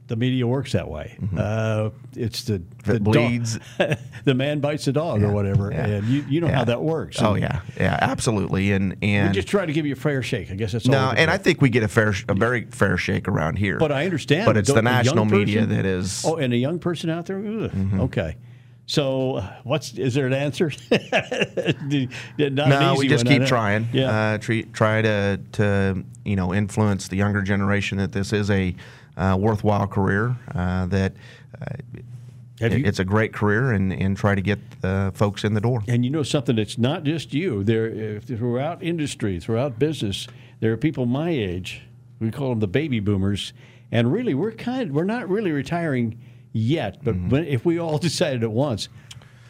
the 0.08 0.16
media 0.16 0.48
works 0.48 0.72
that 0.72 0.88
way. 0.90 1.18
Uh, 1.38 1.90
it's 2.16 2.44
the 2.44 2.60
Mm-hmm. 2.88 3.04
the 3.04 3.12
dog- 3.86 3.98
the 4.24 4.34
man 4.34 4.62
bites 4.62 4.86
the 4.86 4.94
dog, 4.94 5.22
or 5.22 5.32
whatever, 5.34 5.72
Yeah. 5.72 5.86
and 5.86 6.08
you, 6.08 6.24
you 6.30 6.40
know 6.42 6.48
Yeah. 6.48 6.56
how 6.60 6.64
that 6.64 6.82
works. 6.82 7.22
Oh 7.22 7.34
And 7.34 7.42
yeah, 7.44 7.60
yeah, 7.78 8.00
absolutely, 8.02 8.72
and 8.72 8.96
and 9.02 9.30
we 9.30 9.34
just 9.36 9.50
try 9.50 9.66
to 9.66 9.74
give 9.74 9.86
you 9.86 9.92
a 9.94 9.98
fair 9.98 10.24
shake. 10.24 10.50
I 10.50 10.56
guess 10.56 10.72
that's. 10.72 10.88
No, 10.88 11.12
and. 11.12 11.30
I 11.30 11.38
think 11.38 11.62
we 11.62 11.70
get 11.70 11.84
a 11.84 11.88
fair, 11.90 12.14
a 12.30 12.34
very 12.34 12.66
fair 12.72 12.96
shake 12.98 13.28
around 13.28 13.58
here. 13.58 13.78
But 13.78 13.92
I 13.92 14.06
understand. 14.06 14.46
But 14.46 14.56
it's 14.56 14.72
the 14.72 14.82
national 14.82 15.26
media 15.26 15.62
person- 15.64 15.76
that 15.76 15.86
is. 15.86 16.24
Oh, 16.26 16.38
and 16.38 16.54
a 16.54 16.58
young 16.58 16.80
person 16.80 17.10
out 17.10 17.26
there. 17.26 17.40
Ugh, 17.46 17.72
Okay. 18.00 18.38
So, 18.90 19.44
what's 19.66 19.92
is 19.96 20.14
there 20.14 20.28
an 20.28 20.34
answer? 20.34 20.72
Not 20.92 21.92
an 22.40 22.56
no, 22.70 22.94
easy 22.94 23.00
we 23.00 23.08
just 23.10 23.26
one, 23.26 23.40
keep 23.40 23.48
trying. 23.48 23.88
Yeah. 23.92 24.10
Uh, 24.34 24.38
treat, 24.38 24.74
try 24.74 25.02
to 25.02 25.40
to 25.54 26.04
you 26.24 26.36
know 26.38 26.54
influence 26.54 27.08
the 27.10 27.18
younger 27.18 27.42
generation 27.42 27.98
that 27.98 28.12
this 28.14 28.32
is 28.34 28.50
a 28.50 28.76
worthwhile 29.38 29.88
career. 29.88 30.36
Uh, 30.54 30.86
that 30.88 31.14
uh, 31.62 31.66
it- 32.60 32.72
you- 32.74 32.86
it's 32.86 33.00
a 33.00 33.06
great 33.06 33.34
career, 33.34 33.72
and 33.72 33.94
and 33.94 34.18
try 34.18 34.36
to 34.36 34.42
get 34.42 34.60
uh, 34.84 35.12
folks 35.12 35.44
in 35.44 35.54
the 35.54 35.62
door. 35.62 35.84
And 35.88 36.04
you 36.06 36.12
know 36.12 36.24
something 36.24 36.56
that's 36.56 36.78
not 36.78 37.04
just 37.04 37.34
you. 37.34 37.64
There, 37.64 38.18
uh, 38.18 38.20
throughout 38.36 38.82
industry, 38.84 39.40
throughout 39.40 39.78
business, 39.80 40.28
there 40.60 40.72
are 40.74 40.78
people 40.78 41.06
my 41.06 41.30
age. 41.30 41.82
We 42.20 42.32
call 42.32 42.50
them 42.50 42.60
the 42.60 42.68
baby 42.68 43.00
boomers, 43.00 43.54
and 43.92 44.12
really, 44.12 44.34
we're 44.34 44.52
kind. 44.54 44.92
We're 44.94 45.04
not 45.04 45.30
really 45.30 45.52
retiring 45.52 46.20
yet, 46.54 47.04
but 47.04 47.16
Mm-hmm. 47.16 47.36
if 47.36 47.64
we 47.66 47.80
all 47.80 47.98
decided 48.10 48.42
at 48.44 48.50
once, 48.52 48.90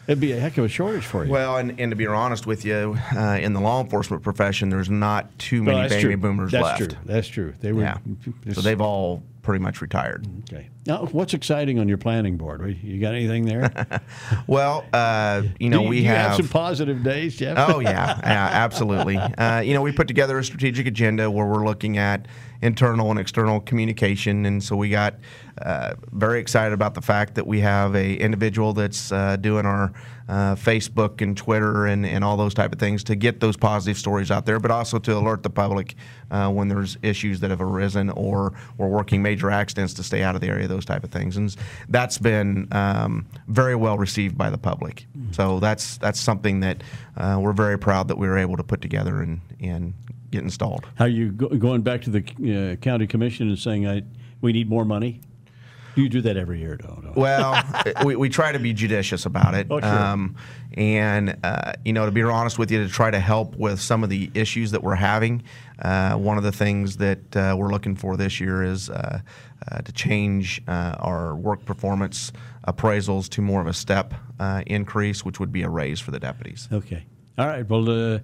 it'd 0.06 0.20
be 0.20 0.32
a 0.32 0.40
heck 0.40 0.58
of 0.58 0.66
a 0.66 0.68
shortage 0.68 1.04
for 1.04 1.24
you. 1.24 1.30
Well, 1.32 1.56
and, 1.56 1.80
and 1.80 1.90
to 1.90 1.96
be 1.96 2.06
honest 2.06 2.46
with 2.46 2.66
you, 2.66 2.98
uh, 3.16 3.38
in 3.40 3.54
the 3.54 3.60
law 3.60 3.80
enforcement 3.82 4.22
profession, 4.22 4.68
there's 4.68 4.90
not 4.90 5.38
too 5.38 5.62
many 5.62 5.80
that's 5.80 5.94
baby 5.94 6.08
true. 6.08 6.16
boomers 6.18 6.52
that's 6.52 6.62
left. 6.62 6.78
true. 6.78 6.98
That's 7.06 7.28
true. 7.28 7.54
They 7.60 7.72
were. 7.72 7.80
Yeah, 7.82 7.96
so 8.52 8.60
they've 8.60 8.80
all 8.82 9.22
pretty 9.48 9.62
much 9.62 9.80
retired. 9.80 10.26
Okay. 10.40 10.68
Now, 10.84 11.06
what's 11.06 11.32
exciting 11.32 11.78
on 11.78 11.88
your 11.88 11.96
planning 11.96 12.36
board? 12.36 12.78
You 12.82 13.00
got 13.00 13.14
anything 13.14 13.46
there? 13.46 13.72
Well, 14.46 14.84
uh, 14.92 15.42
you 15.58 15.70
know 15.70 15.82
you, 15.84 15.88
we 15.88 15.98
you 16.00 16.06
have, 16.06 16.32
have 16.32 16.36
some 16.36 16.48
positive 16.48 17.02
days, 17.02 17.36
Jeff. 17.36 17.56
Oh 17.58 17.80
yeah, 17.80 18.18
yeah, 18.22 18.48
absolutely. 18.52 19.16
Uh, 19.38 19.60
you 19.60 19.72
know, 19.72 19.80
we 19.80 19.92
put 19.92 20.08
together 20.08 20.38
a 20.38 20.44
strategic 20.44 20.86
agenda 20.86 21.30
where 21.30 21.46
we're 21.46 21.64
looking 21.64 21.96
at 21.96 22.26
internal 22.60 23.10
and 23.10 23.18
external 23.18 23.60
communication, 23.60 24.44
and 24.44 24.62
so 24.62 24.76
we 24.76 24.90
got 24.90 25.14
uh, 25.62 25.94
very 26.12 26.40
excited 26.40 26.72
about 26.72 26.94
the 26.94 27.00
fact 27.00 27.34
that 27.36 27.46
we 27.46 27.60
have 27.60 27.94
a 27.94 28.16
individual 28.16 28.72
that's 28.72 29.12
uh, 29.12 29.36
doing 29.36 29.64
our 29.64 29.92
uh, 30.28 30.54
Facebook 30.54 31.22
and 31.22 31.36
Twitter 31.36 31.86
and, 31.86 32.04
and 32.04 32.22
all 32.22 32.36
those 32.36 32.54
type 32.54 32.72
of 32.72 32.78
things 32.78 33.02
to 33.04 33.16
get 33.16 33.40
those 33.40 33.56
positive 33.56 33.96
stories 33.96 34.30
out 34.30 34.46
there, 34.46 34.60
but 34.60 34.70
also 34.70 34.98
to 34.98 35.16
alert 35.16 35.42
the 35.42 35.50
public 35.50 35.94
uh, 36.30 36.50
when 36.50 36.68
there's 36.68 36.98
issues 37.02 37.40
that 37.40 37.50
have 37.50 37.60
arisen 37.60 38.10
or 38.10 38.52
we're 38.76 38.88
working 38.88 39.22
major 39.22 39.50
accidents 39.50 39.94
to 39.94 40.02
stay 40.02 40.22
out 40.22 40.34
of 40.34 40.40
the 40.40 40.48
area, 40.48 40.68
those 40.68 40.84
type 40.84 41.04
of 41.04 41.10
things, 41.10 41.36
and 41.36 41.56
that's 41.88 42.18
been 42.18 42.68
um, 42.72 43.26
very 43.46 43.74
well 43.74 43.96
received 43.96 44.36
by 44.36 44.50
the 44.50 44.58
public. 44.58 45.06
So 45.32 45.60
that's 45.60 45.98
that's 45.98 46.20
something 46.20 46.60
that 46.60 46.82
uh, 47.16 47.38
we're 47.40 47.52
very 47.52 47.78
proud 47.78 48.08
that 48.08 48.18
we 48.18 48.28
were 48.28 48.38
able 48.38 48.56
to 48.56 48.64
put 48.64 48.80
together 48.80 49.20
and 49.22 49.40
and 49.60 49.94
get 50.30 50.42
installed. 50.42 50.86
How 50.96 51.06
you 51.06 51.32
go, 51.32 51.48
going 51.48 51.82
back 51.82 52.02
to 52.02 52.10
the 52.10 52.72
uh, 52.72 52.76
county 52.76 53.06
commission 53.06 53.48
and 53.48 53.58
saying, 53.58 53.86
"I 53.88 54.02
we 54.40 54.52
need 54.52 54.68
more 54.68 54.84
money"? 54.84 55.20
You 55.98 56.08
do 56.08 56.20
that 56.22 56.36
every 56.36 56.60
year, 56.60 56.76
don't 56.76 57.02
you? 57.02 57.12
Well, 57.14 57.62
we, 58.04 58.16
we 58.16 58.28
try 58.28 58.52
to 58.52 58.58
be 58.58 58.72
judicious 58.72 59.26
about 59.26 59.54
it. 59.54 59.66
Oh, 59.70 59.80
sure. 59.80 59.88
Um, 59.88 60.36
and, 60.74 61.36
uh, 61.42 61.72
you 61.84 61.92
know, 61.92 62.06
to 62.06 62.12
be 62.12 62.22
honest 62.22 62.58
with 62.58 62.70
you, 62.70 62.84
to 62.84 62.88
try 62.88 63.10
to 63.10 63.18
help 63.18 63.56
with 63.56 63.80
some 63.80 64.04
of 64.04 64.10
the 64.10 64.30
issues 64.34 64.70
that 64.70 64.82
we're 64.82 64.94
having, 64.94 65.42
uh, 65.80 66.14
one 66.14 66.38
of 66.38 66.44
the 66.44 66.52
things 66.52 66.98
that 66.98 67.36
uh, 67.36 67.56
we're 67.58 67.70
looking 67.72 67.96
for 67.96 68.16
this 68.16 68.40
year 68.40 68.62
is 68.62 68.90
uh, 68.90 69.20
uh, 69.70 69.80
to 69.80 69.92
change 69.92 70.62
uh, 70.68 70.94
our 71.00 71.34
work 71.34 71.64
performance 71.64 72.32
appraisals 72.66 73.28
to 73.30 73.42
more 73.42 73.60
of 73.60 73.66
a 73.66 73.72
step 73.72 74.14
uh, 74.38 74.62
increase, 74.66 75.24
which 75.24 75.40
would 75.40 75.52
be 75.52 75.62
a 75.62 75.68
raise 75.68 75.98
for 75.98 76.10
the 76.12 76.20
deputies. 76.20 76.68
Okay. 76.72 77.04
All 77.38 77.46
right. 77.46 77.68
Well, 77.68 77.88
uh, 77.88 78.18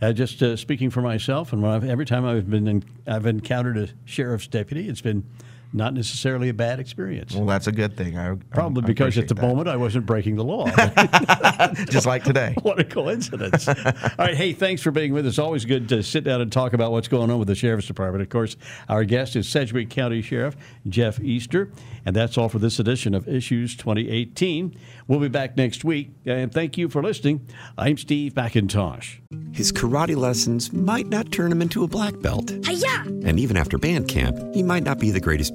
uh, 0.00 0.12
just 0.12 0.42
uh, 0.42 0.56
speaking 0.56 0.90
for 0.90 1.02
myself, 1.02 1.52
and 1.52 1.62
when 1.62 1.70
I've, 1.70 1.84
every 1.84 2.06
time 2.06 2.24
I've 2.24 2.50
been 2.50 2.66
in, 2.66 2.84
I've 3.06 3.26
encountered 3.26 3.78
a 3.78 3.88
sheriff's 4.04 4.48
deputy, 4.48 4.88
it's 4.88 5.00
been 5.00 5.24
not 5.72 5.94
necessarily 5.94 6.48
a 6.48 6.54
bad 6.54 6.80
experience. 6.80 7.34
Well, 7.34 7.46
that's 7.46 7.66
a 7.66 7.72
good 7.72 7.96
thing. 7.96 8.18
I, 8.18 8.34
Probably 8.50 8.82
I 8.84 8.86
because 8.86 9.16
at 9.18 9.28
the 9.28 9.34
that. 9.34 9.42
moment 9.42 9.68
I 9.68 9.76
wasn't 9.76 10.06
breaking 10.06 10.36
the 10.36 10.44
law. 10.44 10.66
just 11.90 12.06
like 12.06 12.24
today. 12.24 12.54
what 12.62 12.78
a 12.78 12.84
coincidence. 12.84 13.68
All 13.68 13.74
right. 14.18 14.34
Hey, 14.34 14.52
thanks 14.52 14.82
for 14.82 14.90
being 14.90 15.12
with 15.12 15.26
us. 15.26 15.38
Always 15.38 15.64
good 15.64 15.88
to 15.88 16.02
sit 16.02 16.24
down 16.24 16.40
and 16.40 16.52
talk 16.52 16.72
about 16.72 16.92
what's 16.92 17.08
going 17.08 17.30
on 17.30 17.38
with 17.38 17.48
the 17.48 17.54
Sheriff's 17.54 17.86
Department. 17.86 18.22
Of 18.22 18.28
course, 18.28 18.56
our 18.88 19.04
guest 19.04 19.36
is 19.36 19.48
Sedgwick 19.48 19.90
County 19.90 20.22
Sheriff 20.22 20.56
Jeff 20.88 21.20
Easter. 21.20 21.70
And 22.04 22.16
that's 22.16 22.36
all 22.36 22.48
for 22.48 22.58
this 22.58 22.78
edition 22.78 23.14
of 23.14 23.28
Issues 23.28 23.76
2018. 23.76 24.76
We'll 25.06 25.20
be 25.20 25.28
back 25.28 25.56
next 25.56 25.84
week. 25.84 26.10
And 26.26 26.52
thank 26.52 26.76
you 26.76 26.88
for 26.88 27.02
listening. 27.02 27.46
I'm 27.78 27.96
Steve 27.96 28.34
McIntosh. 28.34 29.18
His 29.52 29.72
karate 29.72 30.16
lessons 30.16 30.72
might 30.72 31.06
not 31.08 31.30
turn 31.30 31.52
him 31.52 31.62
into 31.62 31.84
a 31.84 31.88
black 31.88 32.18
belt. 32.20 32.50
Hiya! 32.66 33.02
And 33.24 33.38
even 33.38 33.56
after 33.56 33.78
band 33.78 34.08
camp, 34.08 34.38
he 34.54 34.62
might 34.62 34.82
not 34.82 34.98
be 34.98 35.10
the 35.10 35.20
greatest 35.20 35.54